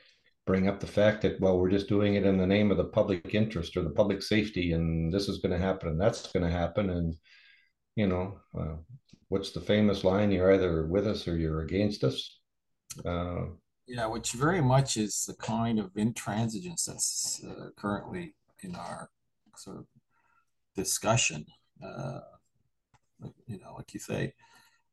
bring 0.46 0.68
up 0.68 0.80
the 0.80 0.86
fact 0.86 1.22
that 1.22 1.40
well, 1.40 1.58
we're 1.58 1.70
just 1.70 1.88
doing 1.88 2.14
it 2.14 2.24
in 2.24 2.38
the 2.38 2.46
name 2.46 2.70
of 2.70 2.76
the 2.76 2.84
public 2.84 3.34
interest 3.34 3.76
or 3.76 3.82
the 3.82 3.90
public 3.90 4.22
safety, 4.22 4.72
and 4.72 5.12
this 5.12 5.28
is 5.28 5.38
going 5.38 5.52
to 5.52 5.64
happen 5.64 5.90
and 5.90 6.00
that's 6.00 6.32
going 6.32 6.44
to 6.44 6.50
happen, 6.50 6.90
and 6.90 7.14
you 7.96 8.06
know, 8.06 8.38
uh, 8.58 8.76
what's 9.28 9.50
the 9.50 9.60
famous 9.60 10.04
line? 10.04 10.30
You're 10.30 10.54
either 10.54 10.86
with 10.86 11.06
us 11.06 11.26
or 11.26 11.36
you're 11.36 11.62
against 11.62 12.04
us. 12.04 12.38
Uh, 13.04 13.46
yeah, 13.88 14.06
which 14.06 14.32
very 14.32 14.60
much 14.60 14.96
is 14.96 15.24
the 15.26 15.34
kind 15.34 15.78
of 15.78 15.92
intransigence 15.94 16.86
that's 16.86 17.42
uh, 17.44 17.70
currently 17.76 18.34
in 18.62 18.74
our 18.74 19.10
sort 19.56 19.78
of 19.78 19.86
discussion. 20.74 21.46
Uh, 21.82 22.20
you 23.46 23.58
know, 23.58 23.74
like 23.76 23.94
you 23.94 24.00
say, 24.00 24.34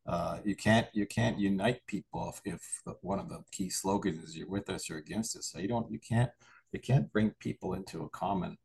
uh, 0.05 0.39
you 0.43 0.55
can't 0.55 0.87
you 0.93 1.05
can't 1.05 1.39
unite 1.39 1.85
people 1.87 2.33
if, 2.45 2.53
if 2.85 2.95
one 3.01 3.19
of 3.19 3.29
the 3.29 3.43
key 3.51 3.69
slogans 3.69 4.23
is 4.23 4.37
"You're 4.37 4.49
with 4.49 4.69
us, 4.69 4.89
you're 4.89 4.99
against 4.99 5.35
us." 5.35 5.47
So 5.47 5.59
you 5.59 5.67
don't 5.67 5.89
you 5.91 5.99
can't 5.99 6.31
you 6.71 6.79
can't 6.79 7.11
bring 7.11 7.31
people 7.39 7.73
into 7.73 8.03
a 8.03 8.09
common 8.09 8.57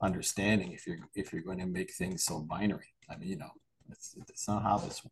understanding 0.00 0.72
if 0.72 0.86
you're 0.86 0.98
if 1.14 1.32
you're 1.32 1.42
going 1.42 1.58
to 1.58 1.66
make 1.66 1.92
things 1.92 2.24
so 2.24 2.40
binary. 2.40 2.94
I 3.10 3.16
mean, 3.16 3.28
you 3.28 3.36
know, 3.36 3.52
it's 3.90 4.14
it's 4.28 4.48
not 4.48 4.62
how 4.62 4.78
this 4.78 5.02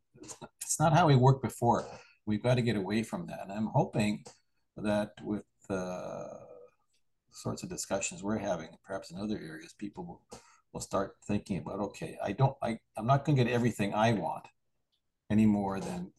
it's 0.60 0.80
not, 0.80 0.92
how 0.92 1.06
we 1.06 1.16
worked 1.16 1.42
before. 1.42 1.86
We've 2.26 2.42
got 2.42 2.56
to 2.56 2.62
get 2.62 2.76
away 2.76 3.02
from 3.02 3.26
that, 3.26 3.40
and 3.42 3.52
I'm 3.52 3.66
hoping 3.66 4.24
that 4.76 5.12
with 5.22 5.44
the 5.68 6.38
sorts 7.30 7.62
of 7.62 7.68
discussions 7.68 8.22
we're 8.22 8.38
having, 8.38 8.68
perhaps 8.84 9.10
in 9.10 9.18
other 9.18 9.38
areas, 9.38 9.74
people 9.78 10.04
will 10.04 10.40
will 10.72 10.80
start 10.80 11.16
thinking 11.26 11.56
about, 11.56 11.80
okay, 11.80 12.18
I 12.22 12.32
don't, 12.32 12.54
I, 12.62 12.78
I'm 12.98 13.06
not 13.06 13.24
going 13.24 13.38
to 13.38 13.44
get 13.44 13.50
everything 13.50 13.94
I 13.94 14.12
want 14.12 14.44
any 15.30 15.46
more 15.46 15.80
than 15.80 16.12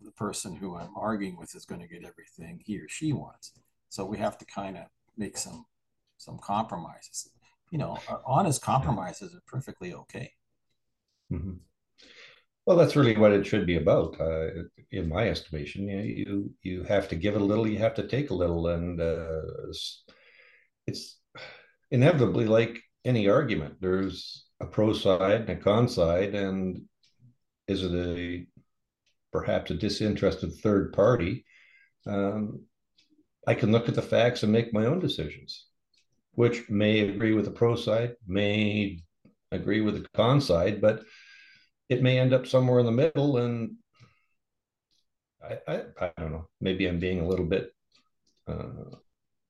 the 0.00 0.12
person 0.12 0.54
who 0.54 0.76
I'm 0.76 0.96
arguing 0.96 1.36
with 1.36 1.56
is 1.56 1.64
going 1.64 1.80
to 1.80 1.88
get 1.88 2.04
everything 2.04 2.60
he 2.64 2.78
or 2.78 2.88
she 2.88 3.12
wants. 3.12 3.52
So 3.88 4.04
we 4.04 4.18
have 4.18 4.38
to 4.38 4.44
kind 4.44 4.76
of 4.76 4.84
make 5.16 5.36
some, 5.36 5.66
some 6.18 6.38
compromises. 6.38 7.30
You 7.72 7.78
know, 7.78 7.98
uh, 8.08 8.18
honest 8.24 8.62
compromises 8.62 9.34
are 9.34 9.42
perfectly 9.44 9.92
okay. 9.92 10.34
Mm-hmm. 11.32 11.54
Well, 12.70 12.78
that's 12.78 12.94
really 12.94 13.16
what 13.16 13.32
it 13.32 13.44
should 13.44 13.66
be 13.66 13.78
about, 13.78 14.20
uh, 14.20 14.46
in 14.92 15.08
my 15.08 15.28
estimation. 15.28 15.88
You, 15.88 16.52
you 16.62 16.84
have 16.84 17.08
to 17.08 17.16
give 17.16 17.34
a 17.34 17.40
little, 17.40 17.66
you 17.66 17.78
have 17.78 17.94
to 17.94 18.06
take 18.06 18.30
a 18.30 18.34
little, 18.34 18.68
and 18.68 19.00
uh, 19.00 19.42
it's 20.86 21.18
inevitably 21.90 22.44
like 22.44 22.78
any 23.04 23.28
argument. 23.28 23.80
There's 23.80 24.46
a 24.60 24.66
pro 24.66 24.92
side 24.92 25.40
and 25.40 25.50
a 25.50 25.56
con 25.56 25.88
side, 25.88 26.36
and 26.36 26.82
is 27.66 27.82
it 27.82 27.92
a 27.92 28.46
perhaps 29.32 29.72
a 29.72 29.74
disinterested 29.74 30.54
third 30.54 30.92
party? 30.92 31.44
Um, 32.06 32.66
I 33.48 33.54
can 33.54 33.72
look 33.72 33.88
at 33.88 33.96
the 33.96 34.00
facts 34.00 34.44
and 34.44 34.52
make 34.52 34.72
my 34.72 34.86
own 34.86 35.00
decisions, 35.00 35.66
which 36.34 36.70
may 36.70 37.00
agree 37.00 37.32
with 37.32 37.46
the 37.46 37.50
pro 37.50 37.74
side, 37.74 38.14
may 38.28 39.00
agree 39.50 39.80
with 39.80 40.00
the 40.00 40.08
con 40.14 40.40
side, 40.40 40.80
but 40.80 41.02
it 41.90 42.02
may 42.02 42.18
end 42.18 42.32
up 42.32 42.46
somewhere 42.46 42.78
in 42.78 42.86
the 42.86 42.92
middle. 42.92 43.36
And 43.38 43.76
I, 45.42 45.58
I, 45.68 45.82
I 46.00 46.12
don't 46.16 46.32
know. 46.32 46.48
Maybe 46.60 46.86
I'm 46.86 47.00
being 47.00 47.20
a 47.20 47.28
little 47.28 47.44
bit 47.44 47.72
uh, 48.46 48.96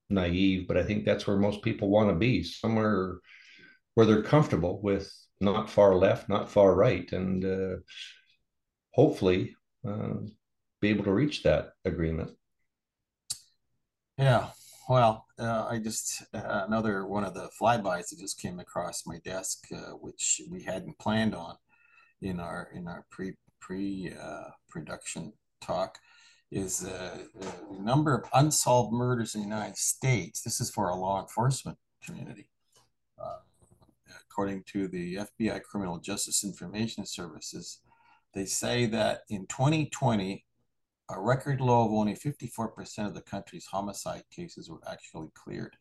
naive, 0.08 0.66
but 0.66 0.78
I 0.78 0.82
think 0.82 1.04
that's 1.04 1.26
where 1.26 1.36
most 1.36 1.62
people 1.62 1.90
want 1.90 2.08
to 2.08 2.16
be 2.16 2.42
somewhere 2.42 3.18
where 3.94 4.06
they're 4.06 4.22
comfortable 4.22 4.80
with 4.82 5.12
not 5.40 5.68
far 5.68 5.94
left, 5.94 6.28
not 6.28 6.50
far 6.50 6.74
right, 6.74 7.10
and 7.12 7.44
uh, 7.44 7.76
hopefully 8.92 9.54
uh, 9.86 10.14
be 10.80 10.88
able 10.88 11.04
to 11.04 11.12
reach 11.12 11.42
that 11.42 11.72
agreement. 11.84 12.30
Yeah, 14.16 14.48
well, 14.88 15.26
uh, 15.38 15.66
I 15.68 15.78
just 15.78 16.22
another 16.32 17.06
one 17.06 17.24
of 17.24 17.34
the 17.34 17.50
flybys 17.60 18.10
that 18.10 18.18
just 18.18 18.40
came 18.40 18.60
across 18.60 19.06
my 19.06 19.18
desk, 19.24 19.66
uh, 19.74 19.92
which 19.92 20.40
we 20.50 20.62
hadn't 20.62 20.98
planned 20.98 21.34
on 21.34 21.56
in 22.22 22.40
our 22.40 22.68
in 22.74 22.88
our 22.88 23.04
pre 23.10 23.34
pre 23.60 24.12
uh, 24.20 24.50
production 24.68 25.32
talk, 25.60 25.98
is 26.50 26.84
uh, 26.84 27.18
uh, 27.40 27.44
the 27.70 27.82
number 27.82 28.14
of 28.14 28.28
unsolved 28.34 28.92
murders 28.92 29.34
in 29.34 29.42
the 29.42 29.46
United 29.46 29.76
States. 29.76 30.42
This 30.42 30.60
is 30.60 30.70
for 30.70 30.88
a 30.88 30.96
law 30.96 31.20
enforcement 31.20 31.78
community 32.04 32.50
uh, 33.20 33.36
according 34.30 34.64
to 34.64 34.88
the 34.88 35.16
FBI 35.40 35.62
Criminal 35.62 35.98
Justice 35.98 36.44
Information 36.44 37.04
Services, 37.04 37.80
they 38.32 38.44
say 38.44 38.86
that 38.86 39.22
in 39.28 39.46
2020, 39.46 40.44
a 41.10 41.20
record 41.20 41.60
low 41.60 41.84
of 41.84 41.92
only 41.92 42.14
54% 42.14 43.06
of 43.06 43.14
the 43.14 43.20
country's 43.22 43.66
homicide 43.66 44.22
cases 44.30 44.70
were 44.70 44.80
actually 44.88 45.28
cleared. 45.34 45.76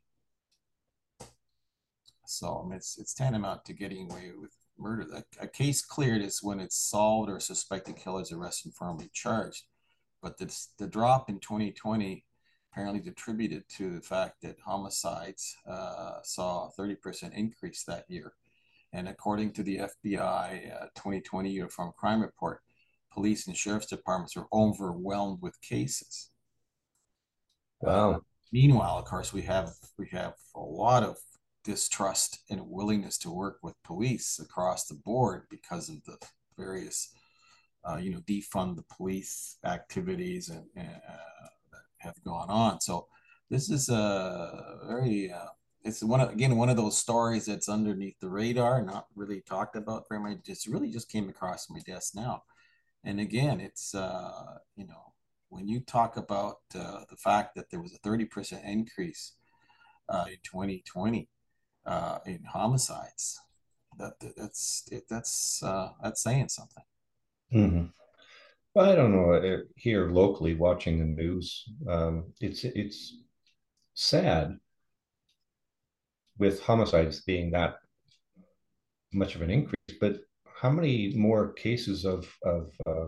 So 2.26 2.62
I 2.64 2.68
mean, 2.68 2.78
it's 2.78 2.98
it's 3.00 3.14
tantamount 3.14 3.66
to 3.66 3.74
getting 3.74 4.12
away 4.12 4.32
with 4.40 4.52
murder. 4.80 5.06
A, 5.14 5.44
a 5.44 5.48
case 5.48 5.84
cleared 5.84 6.22
is 6.22 6.44
when 6.44 6.60
it's 6.60 6.78
solved 6.78 7.30
or 7.30 7.40
suspected 7.40 7.98
killer 7.98 8.22
is 8.22 8.32
arrested 8.32 8.68
and 8.68 8.76
formally 8.76 9.10
charged. 9.14 9.64
But 10.22 10.38
this, 10.38 10.70
the 10.78 10.88
drop 10.88 11.30
in 11.30 11.40
2020 11.40 12.26
apparently 12.72 13.10
attributed 13.10 13.64
to 13.78 13.96
the 13.96 14.02
fact 14.02 14.42
that 14.42 14.58
homicides 14.64 15.56
uh, 15.68 16.20
saw 16.24 16.68
a 16.68 16.82
30% 16.82 17.34
increase 17.34 17.84
that 17.84 18.06
year. 18.08 18.34
And 18.94 19.08
according 19.08 19.54
to 19.54 19.64
the 19.64 19.78
FBI 19.78 20.76
uh, 20.76 20.86
2020 20.96 21.50
Uniform 21.50 21.94
Crime 21.98 22.22
Report, 22.22 22.62
police 23.12 23.48
and 23.48 23.56
sheriff's 23.56 23.88
departments 23.88 24.36
are 24.36 24.48
overwhelmed 24.52 25.42
with 25.42 25.62
cases. 25.62 26.30
Wow. 27.82 28.12
Uh, 28.12 28.20
meanwhile, 28.52 28.98
of 28.98 29.06
course, 29.06 29.32
we 29.32 29.44
have 29.44 29.72
we 29.98 30.08
have 30.08 30.34
a 30.56 30.60
lot 30.60 31.04
of 31.04 31.18
distrust 31.70 32.40
and 32.50 32.68
willingness 32.68 33.20
to 33.20 33.30
work 33.30 33.60
with 33.62 33.76
police 33.84 34.40
across 34.40 34.86
the 34.86 34.96
board 34.96 35.44
because 35.52 35.88
of 35.88 36.04
the 36.06 36.18
various, 36.58 37.14
uh, 37.88 37.98
you 37.98 38.12
know, 38.12 38.22
defund 38.22 38.76
the 38.76 38.96
police 38.98 39.58
activities 39.64 40.50
and, 40.50 40.66
uh, 40.76 41.48
that 41.72 41.82
have 42.00 42.24
gone 42.24 42.50
on. 42.50 42.82
So 42.82 43.06
this 43.52 43.70
is 43.70 43.88
a 43.88 44.80
very 44.88 45.32
uh, 45.32 45.50
it's 45.84 46.04
one 46.04 46.22
of, 46.22 46.32
again 46.32 46.58
one 46.58 46.70
of 46.70 46.76
those 46.76 46.98
stories 46.98 47.46
that's 47.46 47.70
underneath 47.70 48.20
the 48.20 48.30
radar, 48.30 48.82
not 48.82 49.06
really 49.16 49.42
talked 49.42 49.76
about 49.76 50.06
very 50.10 50.20
much. 50.20 50.44
Just 50.44 50.66
really 50.66 50.90
just 50.90 51.12
came 51.12 51.30
across 51.30 51.70
my 51.70 51.80
desk 51.86 52.16
now, 52.16 52.44
and 53.04 53.20
again, 53.20 53.60
it's 53.60 53.94
uh, 53.94 54.58
you 54.76 54.88
know 54.88 55.14
when 55.50 55.68
you 55.68 55.82
talk 55.82 56.18
about 56.18 56.62
uh, 56.74 57.02
the 57.12 57.16
fact 57.16 57.54
that 57.56 57.70
there 57.70 57.82
was 57.82 57.94
a 57.94 58.00
thirty 58.00 58.26
percent 58.26 58.64
increase 58.66 59.34
uh, 60.10 60.26
in 60.28 60.38
2020 60.44 61.30
uh, 61.90 62.20
in 62.26 62.44
homicides, 62.44 63.42
that 63.98 64.14
that's 64.38 64.88
that's 65.10 65.64
uh, 65.64 65.90
that's 66.04 66.22
saying 66.22 66.50
something. 66.50 66.84
Mm-hmm. 67.54 68.80
I 68.80 68.96
don't 68.96 69.12
know. 69.12 69.34
Uh, 69.34 69.58
here 69.76 70.12
locally, 70.12 70.54
watching 70.54 71.00
the 71.00 71.06
news, 71.06 71.66
um, 71.88 72.32
it's 72.40 72.64
it's 72.64 73.18
sad 73.96 74.58
with 76.38 76.62
homicides 76.62 77.22
being 77.22 77.52
that 77.52 77.78
much 79.12 79.36
of 79.36 79.42
an 79.42 79.50
increase, 79.50 79.98
but 80.00 80.20
how 80.62 80.70
many 80.70 81.14
more 81.16 81.54
cases 81.54 82.06
of 82.06 82.32
of 82.44 82.72
uh, 82.86 83.08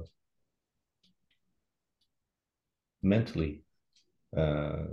mentally 3.03 3.63
uh, 4.35 4.85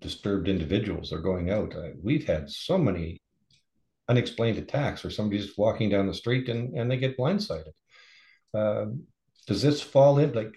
disturbed 0.00 0.46
individuals 0.46 1.10
are 1.10 1.22
going 1.22 1.50
out? 1.50 1.74
Uh, 1.74 1.92
we've 2.02 2.26
had 2.26 2.50
so 2.50 2.76
many 2.76 3.18
unexplained 4.10 4.58
attacks 4.58 5.04
or 5.04 5.10
somebody's 5.10 5.56
walking 5.56 5.88
down 5.88 6.06
the 6.06 6.14
street 6.14 6.48
and, 6.48 6.76
and 6.76 6.90
they 6.90 6.96
get 6.96 7.16
blindsided. 7.16 7.72
Um, 8.52 9.04
does 9.46 9.62
this 9.62 9.80
fall 9.80 10.18
in 10.18 10.32
like 10.32 10.54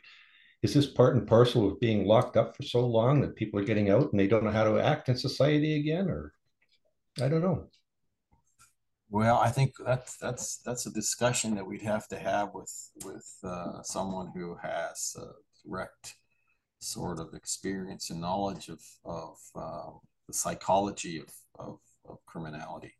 is 0.63 0.73
this 0.73 0.87
part 0.87 1.15
and 1.15 1.27
parcel 1.27 1.67
of 1.67 1.79
being 1.79 2.05
locked 2.05 2.37
up 2.37 2.55
for 2.55 2.63
so 2.63 2.85
long 2.85 3.21
that 3.21 3.35
people 3.35 3.59
are 3.59 3.65
getting 3.65 3.89
out 3.89 4.11
and 4.11 4.19
they 4.19 4.27
don't 4.27 4.43
know 4.43 4.51
how 4.51 4.63
to 4.63 4.79
act 4.79 5.09
in 5.09 5.17
society 5.17 5.79
again 5.79 6.09
or 6.09 6.33
I 7.21 7.27
don't 7.27 7.41
know. 7.41 7.69
Well, 9.09 9.37
I 9.37 9.49
think 9.49 9.73
that's 9.85 10.17
that's 10.17 10.57
that's 10.65 10.87
a 10.87 10.91
discussion 10.91 11.53
that 11.55 11.67
we'd 11.67 11.83
have 11.83 12.07
to 12.07 12.17
have 12.17 12.49
with 12.55 12.73
with 13.05 13.29
uh, 13.43 13.83
someone 13.83 14.31
who 14.33 14.57
has 14.63 15.15
a 15.19 15.27
direct 15.67 16.15
sort 16.79 17.19
of 17.19 17.35
experience 17.35 18.09
and 18.09 18.19
knowledge 18.19 18.69
of 18.69 18.81
of 19.05 19.37
uh, 19.55 19.91
the 20.27 20.33
psychology 20.33 21.19
of, 21.19 21.29
of, 21.59 21.79
of 22.09 22.17
criminality, 22.25 22.93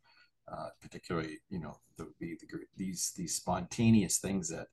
uh, 0.52 0.70
particularly 0.82 1.40
you 1.50 1.60
know 1.60 1.78
the, 1.98 2.12
the, 2.20 2.38
the, 2.42 2.60
these 2.76 3.14
these 3.16 3.36
spontaneous 3.36 4.18
things 4.18 4.50
that 4.50 4.68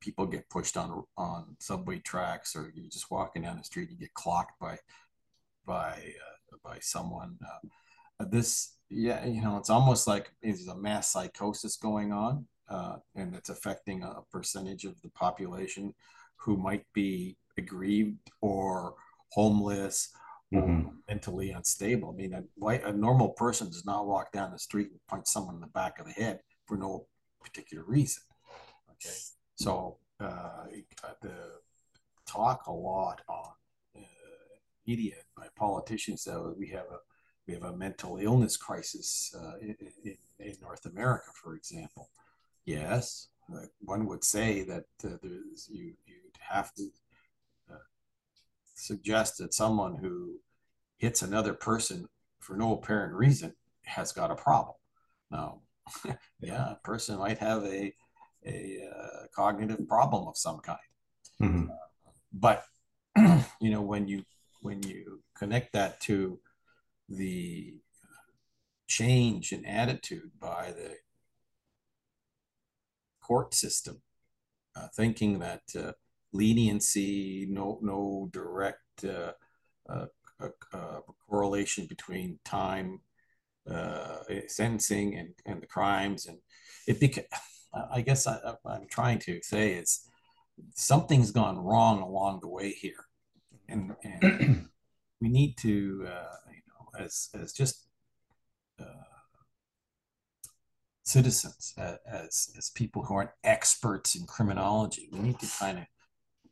people 0.00 0.26
get 0.26 0.48
pushed 0.48 0.76
on 0.76 1.04
on 1.16 1.56
subway 1.58 1.98
tracks 1.98 2.54
or 2.54 2.72
you're 2.74 2.88
just 2.88 3.10
walking 3.10 3.42
down 3.42 3.58
the 3.58 3.64
street 3.64 3.88
and 3.88 3.98
you 3.98 4.06
get 4.06 4.14
clocked 4.14 4.58
by 4.60 4.78
by 5.66 5.92
uh, 5.92 6.56
by 6.64 6.78
someone. 6.80 7.36
Uh, 7.42 8.24
this 8.30 8.74
yeah, 8.90 9.24
you 9.24 9.42
know, 9.42 9.58
it's 9.58 9.70
almost 9.70 10.08
like 10.08 10.32
there's 10.42 10.66
a 10.66 10.76
mass 10.76 11.12
psychosis 11.12 11.76
going 11.76 12.12
on, 12.12 12.46
uh, 12.68 12.96
and 13.14 13.34
it's 13.34 13.50
affecting 13.50 14.02
a 14.02 14.22
percentage 14.32 14.84
of 14.84 15.00
the 15.02 15.10
population 15.10 15.94
who 16.36 16.56
might 16.56 16.84
be 16.94 17.36
aggrieved 17.58 18.30
or 18.40 18.94
homeless 19.32 20.10
mm-hmm. 20.52 20.88
mentally 21.08 21.50
unstable. 21.50 22.10
I 22.10 22.16
mean, 22.16 22.34
a, 22.34 22.68
a 22.88 22.92
normal 22.92 23.30
person 23.30 23.68
does 23.68 23.84
not 23.84 24.06
walk 24.06 24.32
down 24.32 24.52
the 24.52 24.58
street 24.58 24.90
and 24.90 25.00
punch 25.08 25.26
someone 25.26 25.56
in 25.56 25.60
the 25.60 25.66
back 25.68 25.98
of 25.98 26.06
the 26.06 26.12
head 26.12 26.40
for 26.66 26.76
no 26.76 27.06
particular 27.40 27.84
reason. 27.84 28.22
Okay, 28.92 29.16
so 29.54 29.98
uh, 30.20 30.64
the 31.22 31.34
talk 32.26 32.66
a 32.66 32.72
lot 32.72 33.22
on 33.28 33.50
uh, 33.96 34.00
media 34.86 35.14
by 35.36 35.46
politicians 35.56 36.24
that 36.24 36.54
we 36.58 36.68
have 36.68 36.86
a 36.86 36.98
we 37.46 37.54
have 37.54 37.64
a 37.64 37.76
mental 37.76 38.18
illness 38.18 38.58
crisis 38.58 39.34
uh, 39.34 39.56
in, 39.62 39.74
in, 40.38 40.54
North 40.60 40.84
America, 40.84 41.30
for 41.42 41.54
example. 41.54 42.10
Yes, 42.66 43.28
uh, 43.50 43.60
one 43.80 44.04
would 44.06 44.22
say 44.22 44.64
that 44.64 44.84
uh, 45.02 45.16
there's, 45.22 45.66
you, 45.70 45.94
you'd 46.06 46.38
have 46.46 46.74
to 46.74 46.90
suggest 48.78 49.38
that 49.38 49.52
someone 49.52 49.96
who 49.96 50.36
hits 50.98 51.22
another 51.22 51.52
person 51.52 52.08
for 52.40 52.56
no 52.56 52.74
apparent 52.74 53.12
reason 53.12 53.52
has 53.84 54.12
got 54.12 54.30
a 54.30 54.34
problem. 54.36 54.76
Now, 55.30 55.60
yeah, 56.40 56.72
a 56.72 56.76
person 56.84 57.18
might 57.18 57.38
have 57.38 57.64
a, 57.64 57.92
a 58.46 58.78
uh, 58.94 59.26
cognitive 59.34 59.86
problem 59.88 60.28
of 60.28 60.36
some 60.36 60.60
kind. 60.60 60.78
Mm-hmm. 61.42 61.66
but, 62.32 62.64
you 63.60 63.70
know, 63.70 63.82
when 63.82 64.08
you 64.08 64.24
when 64.60 64.82
you 64.82 65.22
connect 65.36 65.72
that 65.72 66.00
to 66.00 66.40
the 67.08 67.74
change 68.88 69.52
in 69.52 69.64
attitude 69.64 70.32
by 70.40 70.72
the 70.72 70.96
court 73.22 73.54
system, 73.54 74.02
uh, 74.74 74.88
thinking 74.94 75.38
that 75.38 75.62
uh, 75.78 75.92
leniency, 76.32 77.46
no 77.48 77.78
no 77.82 78.28
direct 78.32 79.04
uh, 79.04 79.32
uh, 79.88 80.06
uh 80.72 81.00
correlation 81.28 81.86
between 81.86 82.38
time 82.44 83.00
uh, 83.70 84.18
sentencing 84.46 85.16
and, 85.16 85.30
and 85.46 85.62
the 85.62 85.66
crimes, 85.66 86.26
and 86.26 86.38
it 86.86 87.00
became. 87.00 87.24
I 87.92 88.00
guess 88.00 88.26
I, 88.26 88.38
I'm 88.64 88.86
trying 88.90 89.18
to 89.20 89.40
say 89.42 89.74
is 89.74 90.08
something's 90.74 91.30
gone 91.30 91.58
wrong 91.58 92.00
along 92.00 92.40
the 92.40 92.48
way 92.48 92.70
here, 92.70 93.04
and, 93.68 93.94
and 94.02 94.68
we 95.20 95.28
need 95.28 95.56
to 95.58 95.68
you 95.68 96.62
know 96.68 96.88
as 96.98 97.28
as 97.34 97.52
just 97.52 97.88
uh, 98.80 98.84
citizens, 101.04 101.74
as 101.78 102.50
as 102.56 102.70
people 102.74 103.02
who 103.02 103.14
aren't 103.14 103.30
experts 103.44 104.14
in 104.14 104.26
criminology. 104.26 105.08
We 105.12 105.20
need 105.20 105.38
to 105.40 105.46
kind 105.58 105.78
of 105.78 105.84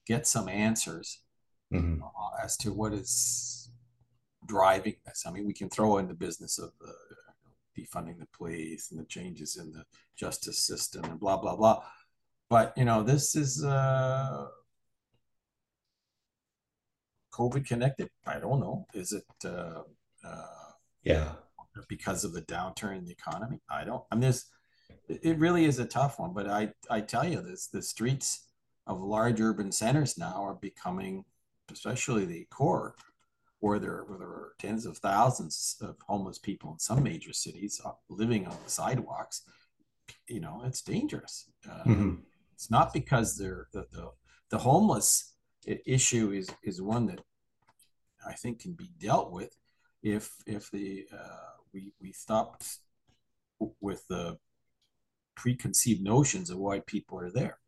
get 0.07 0.27
some 0.27 0.49
answers 0.49 1.21
mm-hmm. 1.73 2.03
uh, 2.03 2.45
as 2.45 2.57
to 2.59 2.73
what 2.73 2.93
is 2.93 3.71
driving 4.47 4.95
this. 5.05 5.25
I 5.27 5.33
mean, 5.33 5.47
we 5.47 5.53
can 5.53 5.69
throw 5.69 5.99
in 5.99 6.09
the 6.09 6.15
business 6.15 6.59
of 6.59 6.71
uh, 6.87 6.93
defunding 7.77 8.19
the 8.19 8.29
police 8.37 8.91
and 8.91 9.01
the 9.01 9.05
changes 9.05 9.57
in 9.57 9.73
the 9.73 9.85
justice 10.17 10.65
system 10.65 11.05
and 11.05 11.21
blah 11.21 11.37
blah 11.37 11.57
blah. 11.57 11.83
But 12.49 12.73
you 12.77 12.85
know, 12.85 13.03
this 13.03 13.35
is 13.35 13.65
uh, 13.65 14.47
COVID 17.33 17.67
connected. 17.67 18.09
I 18.25 18.39
don't 18.39 18.61
know. 18.61 18.87
Is 18.95 19.13
it 19.13 19.25
uh, 19.45 19.83
uh, 20.25 20.47
yeah. 21.03 21.33
Because 21.89 22.25
of 22.25 22.33
the 22.33 22.41
downturn 22.43 22.97
in 22.97 23.05
the 23.05 23.13
economy, 23.13 23.61
I 23.69 23.85
don't. 23.85 24.03
I 24.11 24.15
mean, 24.15 24.23
there's. 24.23 24.47
It 25.09 25.39
really 25.39 25.67
is 25.67 25.79
a 25.79 25.85
tough 25.85 26.19
one, 26.19 26.33
but 26.33 26.49
I 26.49 26.73
I 26.89 27.03
tell 27.03 27.29
you 27.29 27.43
this: 27.43 27.67
the 27.67 27.83
streets 27.83 28.46
of 28.87 29.01
large 29.01 29.41
urban 29.41 29.73
centers 29.73 30.17
now 30.17 30.45
are 30.45 30.55
becoming, 30.55 31.25
especially 31.71 32.25
the 32.25 32.47
core, 32.51 32.95
where 33.61 33.79
there, 33.79 34.05
where 34.07 34.19
there 34.19 34.29
are 34.29 34.53
tens 34.59 34.87
of 34.87 34.99
thousands 34.99 35.77
of 35.81 35.97
homeless 36.07 36.39
people 36.39 36.73
in 36.73 36.79
some 36.79 37.03
major 37.03 37.33
cities 37.33 37.81
uh, 37.85 37.93
living 38.09 38.47
on 38.47 38.57
the 38.65 38.71
sidewalks. 38.71 39.43
You 40.29 40.41
know, 40.41 40.63
it's 40.65 40.83
dangerous. 40.83 41.51
Uh, 41.69 41.85
mm-hmm. 41.85 42.15
It's 42.55 42.71
not 42.71 42.93
because 42.93 43.37
they're 43.37 43.67
the, 43.73 43.87
the 43.93 44.11
the 44.51 44.59
homeless 44.59 45.35
issue 45.67 46.31
is 46.31 46.49
is 46.63 46.81
one 46.81 47.07
that 47.07 47.21
I 48.27 48.33
think 48.33 48.61
can 48.61 48.73
be 48.73 48.91
dealt 48.99 49.33
with 49.33 49.57
if 50.03 50.31
if 50.47 50.71
the 50.71 51.07
uh, 51.13 51.57
we 51.73 51.93
we 52.01 52.13
stopped 52.13 52.79
with 53.81 54.07
the 54.09 54.39
preconceived 55.35 56.03
notions 56.03 56.51
of 56.51 56.59
why 56.59 56.81
people 56.81 57.19
are 57.19 57.31
there. 57.31 57.59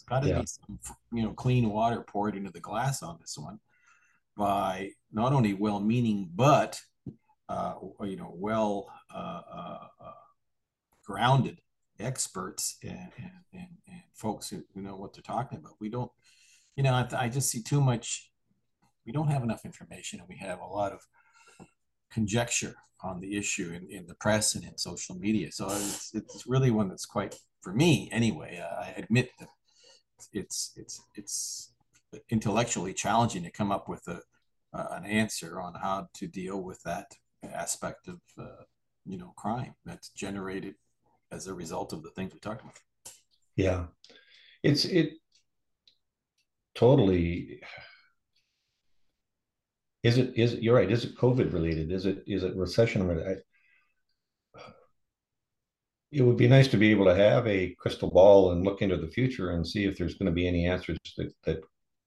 It's 0.00 0.08
got 0.08 0.22
to 0.22 0.28
yeah. 0.28 0.40
be 0.40 0.46
some 0.46 0.78
you 1.12 1.22
know 1.22 1.32
clean 1.32 1.68
water 1.70 2.02
poured 2.06 2.36
into 2.36 2.50
the 2.50 2.60
glass 2.60 3.02
on 3.02 3.18
this 3.20 3.36
one 3.38 3.58
by 4.36 4.90
not 5.12 5.32
only 5.32 5.52
well-meaning 5.54 6.30
but 6.34 6.80
uh, 7.50 7.74
you 8.02 8.16
know, 8.16 8.32
well 8.36 8.86
uh, 9.12 9.40
uh, 9.52 9.78
uh, 10.00 10.12
grounded 11.04 11.60
experts 11.98 12.76
and, 12.82 13.10
and, 13.52 13.66
and, 13.88 14.00
folks 14.14 14.50
who, 14.50 14.62
who 14.74 14.82
know 14.82 14.94
what 14.96 15.14
they're 15.14 15.22
talking 15.22 15.58
about. 15.58 15.72
We 15.80 15.88
don't, 15.88 16.10
you 16.76 16.82
know, 16.82 16.92
I, 16.92 17.08
I 17.16 17.28
just 17.30 17.50
see 17.50 17.62
too 17.62 17.80
much. 17.80 18.30
We 19.06 19.12
don't 19.12 19.28
have 19.28 19.42
enough 19.42 19.64
information, 19.64 20.20
and 20.20 20.28
we 20.28 20.36
have 20.36 20.60
a 20.60 20.66
lot 20.66 20.92
of 20.92 21.00
conjecture 22.12 22.74
on 23.02 23.18
the 23.18 23.34
issue 23.34 23.72
in, 23.72 23.90
in 23.90 24.06
the 24.06 24.14
press 24.16 24.54
and 24.54 24.64
in 24.64 24.76
social 24.76 25.16
media. 25.16 25.50
So 25.52 25.68
it's, 25.70 26.10
it's 26.12 26.44
really 26.46 26.70
one 26.70 26.90
that's 26.90 27.06
quite, 27.06 27.34
for 27.62 27.72
me 27.72 28.10
anyway, 28.12 28.62
uh, 28.62 28.82
I 28.82 28.94
admit 28.98 29.30
that 29.38 29.48
it's, 30.32 30.72
it's, 30.76 31.00
it's 31.14 31.72
intellectually 32.30 32.94
challenging 32.94 33.42
to 33.42 33.50
come 33.50 33.72
up 33.72 33.88
with 33.88 34.06
a, 34.08 34.20
uh, 34.72 34.86
an 34.92 35.04
answer 35.04 35.60
on 35.60 35.74
how 35.74 36.08
to 36.14 36.26
deal 36.26 36.62
with 36.62 36.82
that 36.82 37.12
aspect 37.52 38.08
of, 38.08 38.20
uh, 38.38 38.64
you 39.06 39.18
know, 39.18 39.32
crime 39.36 39.74
that's 39.84 40.10
generated 40.10 40.74
as 41.32 41.46
a 41.46 41.54
result 41.54 41.92
of 41.92 42.02
the 42.02 42.10
things 42.10 42.32
we 42.32 42.40
talked 42.40 42.62
about. 42.62 42.78
Yeah. 43.56 43.86
It's, 44.62 44.84
it 44.84 45.14
totally 46.74 47.60
is 50.02 50.16
it 50.16 50.32
is 50.36 50.54
you're 50.54 50.76
right? 50.76 50.90
Is 50.90 51.04
it 51.04 51.16
COVID 51.16 51.52
related? 51.52 51.92
Is 51.92 52.06
it 52.06 52.24
is 52.26 52.42
it 52.42 52.56
recession 52.56 53.06
related? 53.06 53.42
It 56.12 56.22
would 56.22 56.36
be 56.36 56.48
nice 56.48 56.68
to 56.68 56.76
be 56.76 56.90
able 56.90 57.04
to 57.04 57.14
have 57.14 57.46
a 57.46 57.74
crystal 57.78 58.10
ball 58.10 58.52
and 58.52 58.64
look 58.64 58.82
into 58.82 58.96
the 58.96 59.08
future 59.08 59.50
and 59.50 59.66
see 59.66 59.84
if 59.84 59.96
there's 59.96 60.14
going 60.14 60.26
to 60.26 60.32
be 60.32 60.48
any 60.48 60.66
answers 60.66 60.98
that, 61.16 61.32
that 61.44 61.60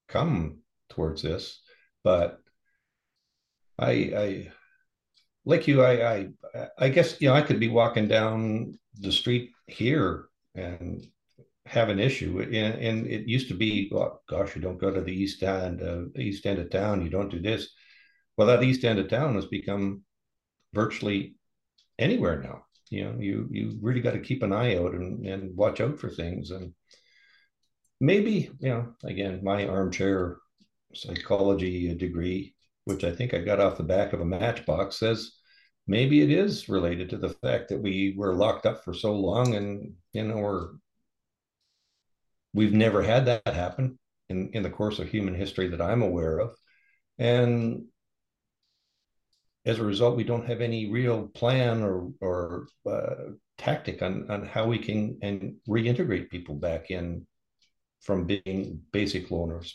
come 0.10 0.60
towards 0.90 1.22
this. 1.22 1.62
But 2.04 2.40
I, 3.80 3.92
I 3.92 4.52
like 5.46 5.68
you, 5.68 5.84
I, 5.84 6.14
I, 6.14 6.30
I 6.78 6.90
guess 6.90 7.20
you 7.22 7.30
know 7.30 7.34
I 7.34 7.42
could 7.42 7.60
be 7.60 7.70
walking 7.70 8.08
down 8.08 8.78
the 9.00 9.12
street 9.12 9.52
here 9.68 10.26
and 10.54 11.06
have 11.66 11.90
an 11.90 12.00
issue. 12.00 12.42
And, 12.42 12.54
and 12.56 13.08
it 13.08 13.28
used 13.28 13.48
to 13.48 13.54
be, 13.54 13.90
oh, 13.94 14.20
gosh, 14.28 14.56
you 14.56 14.62
don't 14.62 14.80
go 14.80 14.92
to 14.92 15.02
the 15.02 15.14
east 15.14 15.42
end, 15.44 15.82
uh, 15.82 16.20
east 16.20 16.46
end 16.46 16.60
of 16.60 16.70
town. 16.70 17.02
You 17.02 17.10
don't 17.10 17.32
do 17.32 17.40
this. 17.40 17.70
Well, 18.38 18.48
that 18.48 18.64
east 18.64 18.84
end 18.84 19.00
of 19.00 19.08
town 19.08 19.36
has 19.36 19.46
become 19.46 20.04
virtually 20.74 21.36
anywhere 21.98 22.42
now. 22.42 22.66
You 22.90 23.06
know, 23.06 23.16
you 23.20 23.48
you 23.52 23.78
really 23.82 24.02
got 24.02 24.14
to 24.14 24.20
keep 24.20 24.44
an 24.44 24.54
eye 24.54 24.78
out 24.78 24.94
and, 24.94 25.26
and 25.26 25.56
watch 25.56 25.82
out 25.82 26.00
for 26.00 26.10
things. 26.10 26.52
And 26.52 26.74
maybe, 28.00 28.52
you 28.60 28.70
know, 28.70 28.94
again, 29.04 29.42
my 29.44 29.68
armchair 29.68 30.38
psychology 30.94 31.94
degree, 31.96 32.56
which 32.86 33.04
I 33.04 33.16
think 33.16 33.34
I 33.34 33.40
got 33.40 33.60
off 33.60 33.78
the 33.78 33.84
back 33.84 34.14
of 34.14 34.22
a 34.22 34.26
matchbox, 34.26 35.00
says 35.00 35.32
maybe 35.88 36.22
it 36.22 36.32
is 36.32 36.70
related 36.70 37.10
to 37.10 37.18
the 37.18 37.30
fact 37.30 37.70
that 37.70 37.82
we 37.82 38.14
were 38.18 38.36
locked 38.36 38.66
up 38.66 38.84
for 38.84 38.94
so 38.94 39.14
long 39.14 39.56
and 39.56 39.94
you 40.14 40.24
know 40.24 40.38
we're 40.38 40.70
we've 42.54 42.74
never 42.74 43.02
had 43.02 43.26
that 43.26 43.48
happen 43.48 44.00
in 44.30 44.50
in 44.54 44.64
the 44.64 44.70
course 44.70 45.00
of 45.00 45.10
human 45.10 45.36
history 45.36 45.68
that 45.70 45.82
I'm 45.82 46.02
aware 46.02 46.40
of 46.40 46.56
and 47.18 47.86
as 49.66 49.80
a 49.80 49.84
result, 49.84 50.18
we 50.18 50.24
don't 50.24 50.46
have 50.46 50.62
any 50.62 50.90
real 50.90 51.28
plan 51.28 51.84
or 51.84 52.12
or 52.20 52.68
uh, 52.86 53.32
tactic 53.58 54.02
on 54.02 54.30
on 54.30 54.46
how 54.46 54.66
we 54.68 54.78
can 54.78 55.18
and 55.22 55.56
reintegrate 55.68 56.30
people 56.30 56.56
back 56.56 56.92
in 56.92 57.26
from 58.02 58.26
being 58.26 58.82
basic 58.92 59.30
loners. 59.30 59.72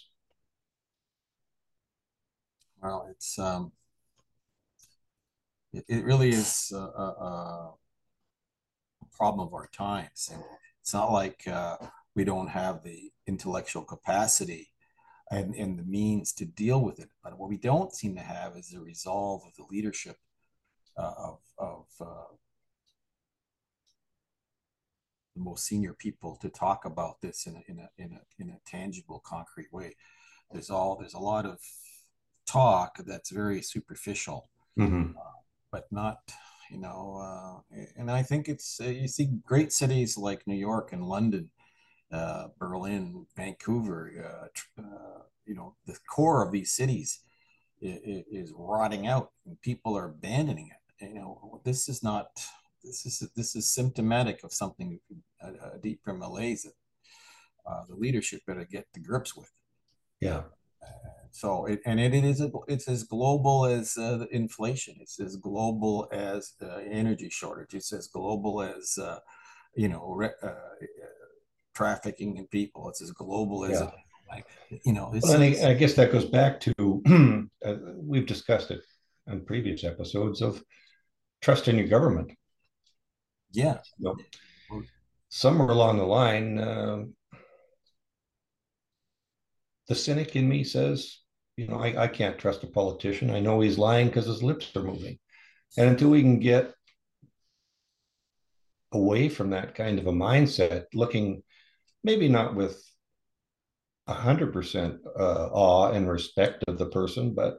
Well, 2.83 3.09
it's 3.11 3.39
um, 3.39 3.73
it, 5.73 5.85
it 5.89 6.05
really 6.05 6.31
is 6.31 6.73
a, 6.75 6.77
a, 6.77 7.07
a, 7.09 7.75
problem 9.17 9.49
of 9.49 9.55
our 9.55 9.69
times, 9.69 10.31
and 10.33 10.43
it's 10.81 10.95
not 10.95 11.11
like 11.11 11.49
uh, 11.49 11.77
we 12.15 12.25
don't 12.25 12.49
have 12.49 12.85
the 12.85 13.11
intellectual 13.27 13.83
capacity 13.83 14.69
and, 15.31 15.55
and 15.55 15.79
the 15.79 15.85
means 15.85 16.33
to 16.35 16.45
deal 16.45 16.83
with 16.83 16.99
it. 16.99 17.11
But 17.23 17.39
what 17.39 17.49
we 17.49 17.59
don't 17.59 17.95
seem 17.95 18.15
to 18.17 18.23
have 18.23 18.57
is 18.57 18.71
the 18.71 18.81
resolve 18.81 19.43
of 19.47 19.55
the 19.57 19.65
leadership 19.71 20.17
uh, 20.97 21.13
of, 21.17 21.39
of 21.59 21.87
uh, 22.01 22.35
the 25.37 25.43
most 25.43 25.67
senior 25.67 25.93
people 25.93 26.37
to 26.43 26.49
talk 26.49 26.85
about 26.85 27.21
this 27.21 27.47
in 27.47 27.57
a, 27.57 27.71
in 27.71 27.79
a, 27.79 27.91
in 27.99 28.13
a, 28.13 28.43
in 28.43 28.51
a 28.51 28.61
tangible, 28.67 29.21
concrete 29.25 29.73
way. 29.73 29.95
There's 30.51 30.71
all 30.71 30.97
there's 30.97 31.15
a 31.15 31.19
lot 31.19 31.45
of 31.45 31.59
talk 32.47 32.99
that's 33.07 33.31
very 33.31 33.61
superficial, 33.61 34.49
mm-hmm. 34.79 35.11
uh, 35.17 35.41
but 35.71 35.85
not 35.91 36.21
you 36.71 36.79
know. 36.79 37.63
Uh, 37.73 37.77
and 37.97 38.11
I 38.11 38.23
think 38.23 38.49
it's 38.49 38.81
uh, 38.81 38.87
you 38.87 39.09
see 39.09 39.29
great 39.45 39.73
cities 39.73 40.17
like 40.17 40.47
New 40.47 40.57
York 40.57 40.93
and 40.93 41.05
London 41.05 41.51
uh, 42.13 42.49
Berlin, 42.59 43.27
Vancouver, 43.37 44.51
uh, 44.79 44.83
uh, 44.83 45.23
you 45.45 45.55
know, 45.55 45.75
the 45.87 45.97
core 46.09 46.45
of 46.45 46.53
these 46.53 46.73
cities 46.73 47.21
is, 47.81 48.25
is, 48.31 48.53
rotting 48.57 49.07
out 49.07 49.31
and 49.47 49.61
people 49.61 49.97
are 49.97 50.07
abandoning 50.07 50.71
it. 50.71 51.07
You 51.07 51.15
know, 51.15 51.61
this 51.65 51.89
is 51.89 52.03
not, 52.03 52.29
this 52.83 53.07
is, 53.07 53.29
this 53.37 53.55
is 53.55 53.73
symptomatic 53.73 54.43
of 54.43 54.53
something, 54.53 54.99
a, 55.43 55.49
a 55.49 55.79
deeper 55.83 56.15
malaise 56.15 56.63
that 56.63 56.73
uh, 57.71 57.85
the 57.89 57.95
leadership 57.95 58.41
better 58.47 58.65
get 58.65 58.87
to 58.95 59.01
grips 59.01 59.37
with. 59.37 59.51
Yeah. 60.21 60.43
so 61.31 61.67
it, 61.67 61.81
and 61.85 62.01
it, 62.01 62.15
it 62.15 62.25
is 62.25 62.41
a, 62.41 62.51
it's 62.67 62.89
as 62.89 63.05
global 63.05 63.67
as 63.67 63.97
uh, 63.99 64.25
inflation 64.31 64.97
it's 65.01 65.21
as 65.21 65.37
global 65.37 66.09
as 66.13 66.53
uh, 66.63 66.79
energy 66.89 67.29
shortage 67.29 67.75
it's 67.75 67.93
as 67.93 68.07
global 68.09 68.63
as 68.63 68.97
uh, 68.97 69.19
you 69.75 69.89
know 69.89 70.13
re- 70.15 70.31
uh, 70.43 70.55
trafficking 71.79 72.37
in 72.37 72.47
people. 72.49 72.89
It's 72.89 73.01
as 73.01 73.13
global 73.13 73.65
as 73.65 73.81
yeah. 73.81 73.91
like 74.29 74.47
you 74.85 74.93
know. 74.93 75.13
Well, 75.23 75.41
I, 75.41 75.71
I, 75.71 75.75
guess 75.75 75.95
that 75.95 76.11
goes 76.11 76.25
back 76.25 76.59
to 76.61 76.75
uh, 77.65 77.75
we've 77.97 78.27
discussed 78.27 78.73
it 78.73 78.83
on 79.29 79.45
previous 79.45 79.85
episodes 79.85 80.43
of 80.43 80.63
trust 81.41 81.69
in 81.69 81.79
your 81.79 81.87
government. 81.87 82.33
Yeah. 83.53 83.79
So, 84.01 84.17
somewhere 85.29 85.69
along 85.69 85.99
the 85.99 86.05
line, 86.05 86.59
uh, 86.59 87.05
the 89.87 89.95
cynic 89.95 90.35
in 90.35 90.49
me 90.49 90.65
says, 90.65 91.21
you 91.57 91.69
know, 91.69 91.79
I, 91.79 92.05
I 92.05 92.09
can't 92.09 92.39
trust 92.39 92.65
a 92.65 92.67
politician. 92.67 93.31
I 93.31 93.41
know 93.41 93.61
he's 93.61 93.79
lying 93.79 94.09
because 94.09 94.27
his 94.27 94.43
lips 94.43 94.75
are 94.75 94.83
moving. 94.83 95.19
And 95.77 95.91
until 95.91 96.11
we 96.11 96.23
can 96.23 96.41
get 96.41 96.75
away 98.91 99.29
from 99.29 99.51
that 99.51 99.75
kind 99.77 99.99
of 99.99 100.07
a 100.09 100.13
mindset, 100.13 100.87
looking 100.93 101.43
maybe 102.05 102.29
not 102.29 102.55
with 102.55 102.83
a 104.07 104.15
hundred 104.15 104.53
percent 104.53 105.01
uh, 105.19 105.49
awe 105.53 105.93
and 105.93 106.09
respect 106.09 106.65
of 106.67 106.79
the 106.79 106.87
person, 106.87 107.35
but 107.35 107.59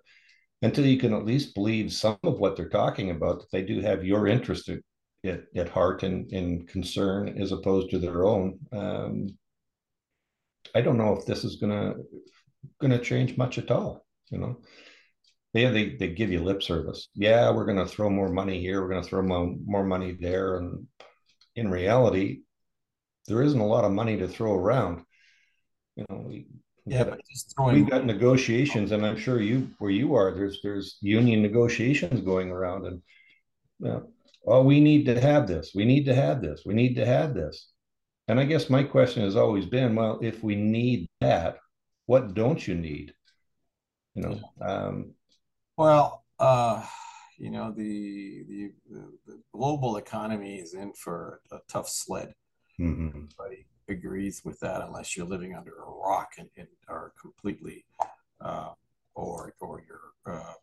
until 0.62 0.86
you 0.86 1.00
can 1.00 1.14
at 1.14 1.26
least 1.26 1.56
believe 1.56 1.94
some 1.94 2.18
of 2.24 2.40
what 2.40 2.56
they're 2.56 2.70
talking 2.70 3.12
about, 3.12 3.40
that 3.40 3.52
they 3.52 3.62
do 3.62 3.80
have 3.82 4.04
your 4.04 4.28
interest 4.28 4.70
at, 5.26 5.44
at, 5.56 5.70
heart 5.70 6.04
and 6.04 6.32
in 6.34 6.66
concern 6.66 7.42
as 7.42 7.52
opposed 7.52 7.90
to 7.92 8.00
their 8.00 8.26
own. 8.26 8.60
Um, 8.72 9.28
I 10.76 10.82
don't 10.82 10.98
know 10.98 11.16
if 11.16 11.26
this 11.26 11.44
is 11.44 11.56
gonna 11.58 11.96
gonna 12.82 13.00
change 13.00 13.38
much 13.38 13.58
at 13.58 13.72
all. 13.72 14.06
You 14.30 14.40
know, 14.40 14.62
they 15.54 15.66
they 15.66 15.96
they 15.96 16.10
give 16.10 16.32
you 16.32 16.44
lip 16.44 16.62
service. 16.62 17.08
Yeah, 17.16 17.52
we're 17.52 17.66
gonna 17.66 17.88
throw 17.88 18.10
more 18.10 18.30
money 18.30 18.60
here. 18.60 18.82
We're 18.82 18.90
gonna 18.90 19.04
throw 19.04 19.22
more, 19.22 19.56
more 19.66 19.86
money 19.86 20.18
there, 20.20 20.58
and 20.58 20.88
in 21.56 21.72
reality, 21.72 22.42
there 23.30 23.42
isn't 23.42 23.60
a 23.60 23.66
lot 23.66 23.86
of 23.86 23.94
money 23.94 24.18
to 24.18 24.28
throw 24.28 24.54
around. 24.54 25.06
You 25.96 26.06
know, 26.10 26.26
we 26.28 26.48
yeah, 26.86 27.06
got, 27.06 27.20
throwing... 27.56 27.86
we 27.86 27.90
got 27.90 28.06
negotiations, 28.06 28.92
and 28.92 29.06
I'm 29.06 29.18
sure 29.18 29.40
you 29.40 29.70
where 29.78 29.92
you 29.92 30.16
are, 30.16 30.34
there's 30.34 30.60
there's 30.62 30.98
union 31.00 31.42
negotiations 31.42 32.22
going 32.22 32.52
around, 32.52 32.86
and 32.86 33.02
you 33.80 33.88
know, 33.88 34.08
oh, 34.46 34.64
we 34.64 34.80
need 34.82 35.06
to 35.06 35.20
have 35.20 35.48
this, 35.48 35.72
we 35.74 35.86
need 35.86 36.06
to 36.06 36.16
have 36.16 36.42
this, 36.42 36.64
we 36.66 36.74
need 36.74 36.96
to 36.96 37.06
have 37.06 37.34
this. 37.34 37.72
And 38.28 38.40
I 38.40 38.46
guess 38.46 38.70
my 38.70 38.84
question 38.84 39.24
has 39.24 39.36
always 39.36 39.66
been, 39.66 39.96
well, 39.96 40.20
if 40.22 40.44
we 40.44 40.56
need 40.56 41.10
that, 41.20 41.58
what 42.06 42.34
don't 42.34 42.66
you 42.68 42.76
need? 42.76 43.14
You 44.16 44.22
know, 44.24 44.40
um, 44.62 45.14
well, 45.78 46.26
uh, 46.40 46.86
you 47.38 47.52
know, 47.52 47.72
the, 47.72 48.44
the 48.48 48.72
the 49.26 49.42
global 49.54 49.98
economy 49.98 50.56
is 50.56 50.74
in 50.74 50.94
for 50.94 51.42
a 51.52 51.58
tough 51.70 51.90
sled. 51.90 52.34
Mm-hmm. 52.80 53.08
Everybody 53.08 53.66
agrees 53.90 54.44
with 54.46 54.60
that 54.62 54.82
unless 54.82 55.16
you're 55.18 55.26
living 55.26 55.56
under 55.56 55.72
a 55.74 55.90
rock 55.90 56.34
and, 56.38 56.50
and 56.58 56.68
are 56.88 57.12
completely, 57.20 57.86
uh, 58.42 58.70
or 59.16 59.54
or 59.60 59.84
you're 59.88 60.36
uh, 60.36 60.54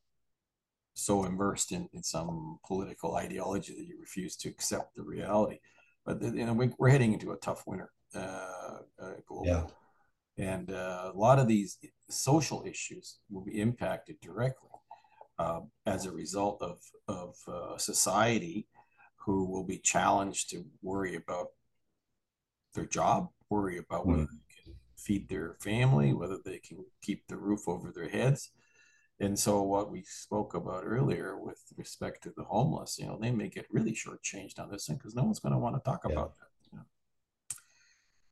so 0.95 1.25
immersed 1.25 1.73
in, 1.73 1.89
in 1.93 2.03
some 2.03 2.59
political 2.67 3.17
ideology 3.17 3.75
that 3.75 3.87
you 3.87 3.99
refuse 4.01 4.37
to 4.37 4.49
accept 4.49 4.95
the 4.97 5.03
reality. 5.03 5.59
But 6.05 6.23
you 6.23 6.47
know, 6.47 6.53
we, 6.55 6.71
are 6.81 6.89
heading 6.89 7.13
into 7.13 7.33
a 7.33 7.37
tough 7.37 7.65
winter 7.67 7.91
uh, 8.15 8.79
uh, 9.03 9.13
global. 9.27 9.47
Yeah. 9.47 9.67
And 10.39 10.71
uh, 10.71 11.13
a 11.15 11.19
lot 11.19 11.39
of 11.39 11.49
these 11.49 11.79
social 12.11 12.65
issues 12.67 13.19
will 13.31 13.45
be 13.45 13.61
impacted 13.61 14.21
directly. 14.21 14.71
uh, 15.39 15.61
as 15.87 16.07
a 16.07 16.13
result 16.13 16.63
of 16.63 16.79
of 17.09 17.37
uh, 17.49 17.77
society 17.79 18.67
who 19.17 19.45
will 19.45 19.65
be 19.65 19.79
challenged 19.79 20.51
to 20.51 20.65
worry 20.83 21.17
about 21.17 21.49
their 22.77 22.87
job, 22.87 23.31
worry 23.51 23.79
about 23.79 24.07
whether 24.07 24.23
Mm. 24.23 24.29
they 24.31 24.55
can 24.63 24.75
feed 24.97 25.29
their 25.29 25.57
family, 25.61 26.13
whether 26.13 26.39
they 26.39 26.59
can 26.59 26.85
keep 27.03 27.27
the 27.27 27.37
roof 27.37 27.67
over 27.67 27.91
their 27.91 28.09
heads. 28.09 28.53
And 29.19 29.39
so, 29.39 29.63
what 29.63 29.91
we 29.91 30.03
spoke 30.05 30.55
about 30.55 30.85
earlier 30.87 31.39
with 31.39 31.61
respect 31.77 32.23
to 32.25 32.33
the 32.37 32.45
homeless, 32.45 32.99
you 32.99 33.07
know, 33.07 33.19
they 33.19 33.33
may 33.33 33.49
get 33.49 33.67
really 33.71 33.93
shortchanged 33.93 34.59
on 34.61 34.71
this 34.71 34.87
thing 34.87 34.97
because 34.97 35.15
no 35.15 35.25
one's 35.25 35.41
going 35.41 35.55
to 35.55 35.59
want 35.59 35.75
to 35.75 35.91
talk 35.91 36.03
Yeah. 36.05 36.13
about 36.13 36.37
that. 36.37 36.51
You 36.71 36.79
know? 36.79 36.85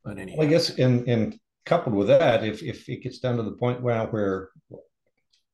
But 0.05 0.19
anyway, 0.19 0.37
Well, 0.39 0.47
I 0.47 0.51
guess, 0.51 0.79
and 0.79 1.09
and 1.09 1.41
coupled 1.65 1.95
with 1.95 2.09
that, 2.09 2.45
if 2.45 2.63
if 2.63 2.89
it 2.89 3.03
gets 3.03 3.19
down 3.19 3.39
to 3.39 3.43
the 3.43 3.53
point 3.53 3.83
where 3.83 4.07
where 4.09 4.51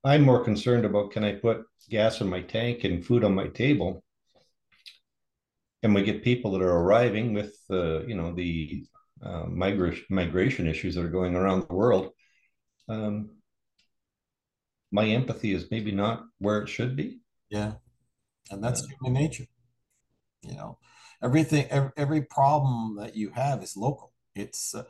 I'm 0.02 0.22
more 0.22 0.42
concerned 0.42 0.84
about 0.84 1.12
can 1.12 1.24
I 1.24 1.34
put 1.34 1.64
gas 1.88 2.20
in 2.20 2.28
my 2.28 2.42
tank 2.42 2.84
and 2.84 3.04
food 3.06 3.22
on 3.22 3.34
my 3.34 3.48
table, 3.48 4.02
and 5.82 5.94
we 5.94 6.02
get 6.02 6.24
people 6.24 6.52
that 6.52 6.62
are 6.62 6.78
arriving 6.78 7.32
with 7.34 7.56
uh, 7.70 8.00
you 8.02 8.14
know 8.14 8.32
the 8.34 8.86
uh, 9.22 9.44
migration 9.46 10.04
migration 10.10 10.66
issues 10.66 10.94
that 10.94 11.04
are 11.04 11.08
going 11.08 11.34
around 11.34 11.66
the 11.68 11.74
world. 11.74 12.10
Um, 12.88 13.30
my 14.92 15.06
empathy 15.06 15.52
is 15.52 15.68
maybe 15.70 15.90
not 15.90 16.26
where 16.38 16.62
it 16.62 16.68
should 16.68 16.94
be. 16.96 17.20
yeah, 17.50 17.72
and 18.50 18.62
that's 18.62 18.86
human 19.00 19.14
nature. 19.20 19.46
You 20.42 20.54
know, 20.56 20.78
everything, 21.22 21.66
every, 21.70 21.90
every 21.96 22.22
problem 22.22 22.96
that 22.96 23.16
you 23.16 23.30
have 23.30 23.62
is 23.62 23.76
local. 23.76 24.12
It's, 24.34 24.74
uh, 24.74 24.84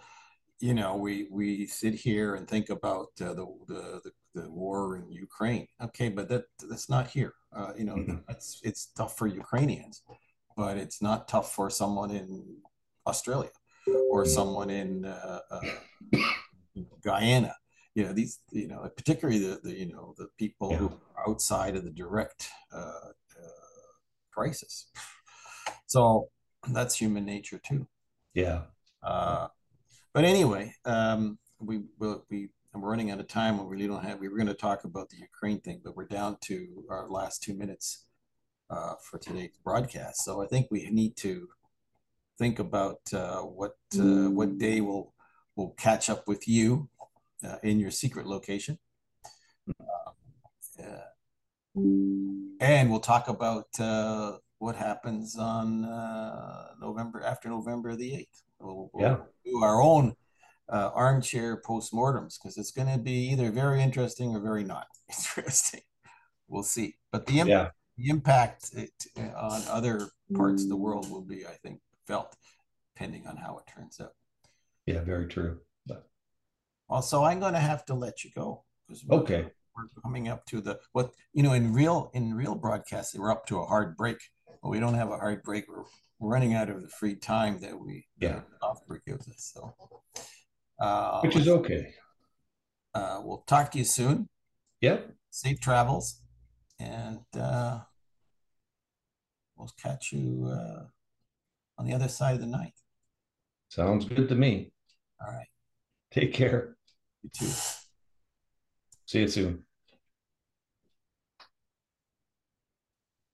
you 0.61 0.75
know, 0.75 0.97
we 0.97 1.29
we 1.31 1.67
sit 1.67 1.95
here 1.95 2.35
and 2.37 2.49
think 2.49 2.71
about 2.71 3.09
uh, 3.21 3.35
the, 3.35 3.47
the 3.69 4.01
the 4.05 4.13
the 4.43 4.51
war 4.51 4.97
in 4.97 5.11
Ukraine. 5.13 5.67
Okay, 5.83 6.09
but 6.11 6.29
that 6.29 6.45
that's 6.69 6.89
not 6.91 7.09
here. 7.09 7.35
Uh, 7.55 7.73
you 7.79 7.85
know, 7.85 7.97
Mhm. 7.97 8.25
it's 8.29 8.61
it's 8.63 8.87
tough 8.97 9.19
for 9.19 9.27
Ukrainians, 9.27 10.03
but 10.61 10.77
it's 10.77 11.01
not 11.01 11.27
tough 11.27 11.55
for 11.55 11.71
someone 11.71 12.11
in 12.11 12.45
Australia 13.07 13.49
or 14.11 14.27
someone 14.27 14.69
in 14.69 15.07
uh, 15.07 15.41
uh, 15.51 15.61
you 16.75 16.83
know, 16.83 16.99
Guyana. 17.03 17.57
You 17.95 18.05
know, 18.05 18.13
these, 18.13 18.41
you 18.51 18.69
know, 18.69 18.87
particularly 18.95 19.39
the, 19.39 19.59
the 19.65 19.73
you 19.73 19.89
know, 19.91 20.15
the 20.19 20.29
people 20.39 20.77
who 20.77 20.93
are 21.17 21.31
outside 21.31 21.77
of 21.77 21.85
the 21.85 21.91
direct 21.91 22.51
uh, 22.75 23.11
uh, 23.43 23.91
crisis. 24.31 24.91
So 25.87 26.29
that's 26.69 26.95
human 26.95 27.25
nature 27.25 27.59
too. 27.67 27.87
Yeah. 28.35 28.65
Uh, 29.03 29.49
but 30.13 30.27
anyway, 30.27 30.75
um, 30.85 31.39
we 31.59 31.85
will 31.99 32.27
we 32.31 32.51
we're 32.75 32.91
running 32.91 33.11
out 33.11 33.19
of 33.19 33.29
time. 33.29 33.57
We 33.59 33.65
really 33.65 33.89
don't 33.89 34.05
have. 34.05 34.21
We 34.21 34.29
were 34.29 34.37
going 34.37 34.47
to 34.49 34.55
talk 34.55 34.85
about 34.85 35.09
the 35.09 35.17
Ukraine 35.17 35.61
thing, 35.61 35.81
but 35.83 35.97
we're 35.97 36.05
down 36.05 36.37
to 36.43 36.85
our 36.91 37.09
last 37.09 37.43
two 37.43 37.55
minutes 37.55 38.05
uh, 38.71 38.95
for 39.03 39.19
today's 39.19 39.57
broadcast. 39.65 40.25
So 40.25 40.43
I 40.43 40.47
think 40.47 40.69
we 40.71 40.89
need 40.91 41.17
to 41.19 41.49
think 42.39 42.59
about 42.59 43.01
uh, 43.13 43.41
what 43.43 43.77
uh, 43.99 44.31
what 44.31 44.59
day 44.59 44.81
we'll 44.81 45.13
we'll 45.57 45.75
catch 45.77 46.09
up 46.09 46.27
with 46.29 46.47
you 46.49 46.89
uh, 47.47 47.57
in 47.63 47.79
your 47.81 47.91
secret 47.91 48.27
location. 48.27 48.79
Uh, 49.69 50.85
and 52.61 52.91
we'll 52.91 53.01
talk 53.01 53.29
about 53.29 53.67
uh, 53.79 54.37
what 54.59 54.77
happens 54.77 55.37
on 55.39 55.85
uh, 55.85 56.69
November 56.81 57.23
after 57.23 57.49
November 57.49 57.97
the 57.97 58.15
eighth. 58.15 58.43
We'll, 58.59 58.91
we'll 58.93 59.03
Yeah. 59.11 59.17
do 59.45 59.63
our 59.63 59.81
own 59.81 60.15
uh, 60.69 60.91
armchair 60.95 61.61
postmortems 61.63 62.39
because 62.41 62.57
it's 62.59 62.71
going 62.71 62.89
to 62.93 62.99
be 62.99 63.31
either 63.31 63.51
very 63.51 63.83
interesting 63.83 64.35
or 64.35 64.41
very 64.41 64.65
not 64.65 64.87
interesting. 65.09 65.81
We'll 66.49 66.63
see. 66.63 66.97
But 67.13 67.27
the, 67.27 67.41
im- 67.41 67.49
Yeah. 67.49 67.71
The 68.01 68.09
impact 68.09 68.71
it, 68.75 68.93
on 69.37 69.63
other 69.69 70.09
parts 70.35 70.63
of 70.63 70.69
the 70.69 70.77
world 70.77 71.11
will 71.11 71.23
be, 71.23 71.47
I 71.47 71.53
think, 71.63 71.81
felt 72.07 72.35
depending 72.95 73.27
on 73.27 73.37
how 73.37 73.59
it 73.59 73.71
turns 73.71 74.01
out. 74.01 74.15
Yeah. 74.87 75.03
Very 75.03 75.27
true. 75.27 75.59
But, 75.87 76.09
Also, 76.89 77.23
I'm 77.25 77.41
going 77.41 77.55
to 77.55 77.61
have 77.61 77.85
to 77.87 77.95
let 77.95 78.25
you 78.25 78.31
go 78.35 78.65
because 78.87 79.05
okay. 79.11 79.47
we're 79.77 80.03
coming 80.03 80.29
up 80.29 80.45
to 80.47 80.61
the 80.61 80.79
what 80.93 81.13
you 81.33 81.43
know 81.43 81.53
in 81.53 81.73
real 81.73 82.11
in 82.13 82.35
real 82.35 82.55
broadcasting 82.55 83.21
we're 83.21 83.31
up 83.31 83.47
to 83.47 83.59
a 83.61 83.65
hard 83.65 83.97
break 83.97 84.19
but 84.63 84.69
we 84.69 84.81
don't 84.81 84.95
have 84.95 85.11
a 85.11 85.17
hard 85.17 85.43
break 85.45 85.69
we're, 85.69 85.85
we're 86.19 86.29
running 86.29 86.55
out 86.55 86.69
of 86.69 86.83
the 86.83 86.89
free 86.89 87.15
time 87.15 87.61
that 87.61 87.79
we 87.79 88.05
Yeah. 88.19 88.33
that 88.33 88.45
off 88.63 88.85
break 88.87 89.05
gives 89.07 89.29
us 89.29 89.53
so 89.55 89.75
uh, 90.81 91.21
Which 91.21 91.37
is 91.37 91.47
okay. 91.49 91.95
uh, 92.95 93.21
we'll 93.23 93.45
talk 93.47 93.71
to 93.73 93.79
you 93.79 93.85
soon 93.85 94.29
Yep. 94.81 95.13
safe 95.31 95.61
travels 95.61 96.21
and 96.81 97.21
uh, 97.41 97.81
we'll 99.57 99.71
catch 99.81 100.13
you 100.13 100.47
uh, 100.51 100.85
on 101.79 101.87
the 101.87 101.93
other 101.93 102.09
side 102.09 102.35
of 102.35 102.41
the 102.41 102.47
night 102.47 102.73
Sounds 103.69 104.05
good 104.05 104.29
to 104.29 104.35
me. 104.35 104.73
all 105.21 105.33
right 105.33 105.47
Take 106.11 106.33
care. 106.33 106.77
you 107.23 107.31
too 107.33 107.47
See 109.07 109.21
you 109.21 109.29
soon. 109.29 109.65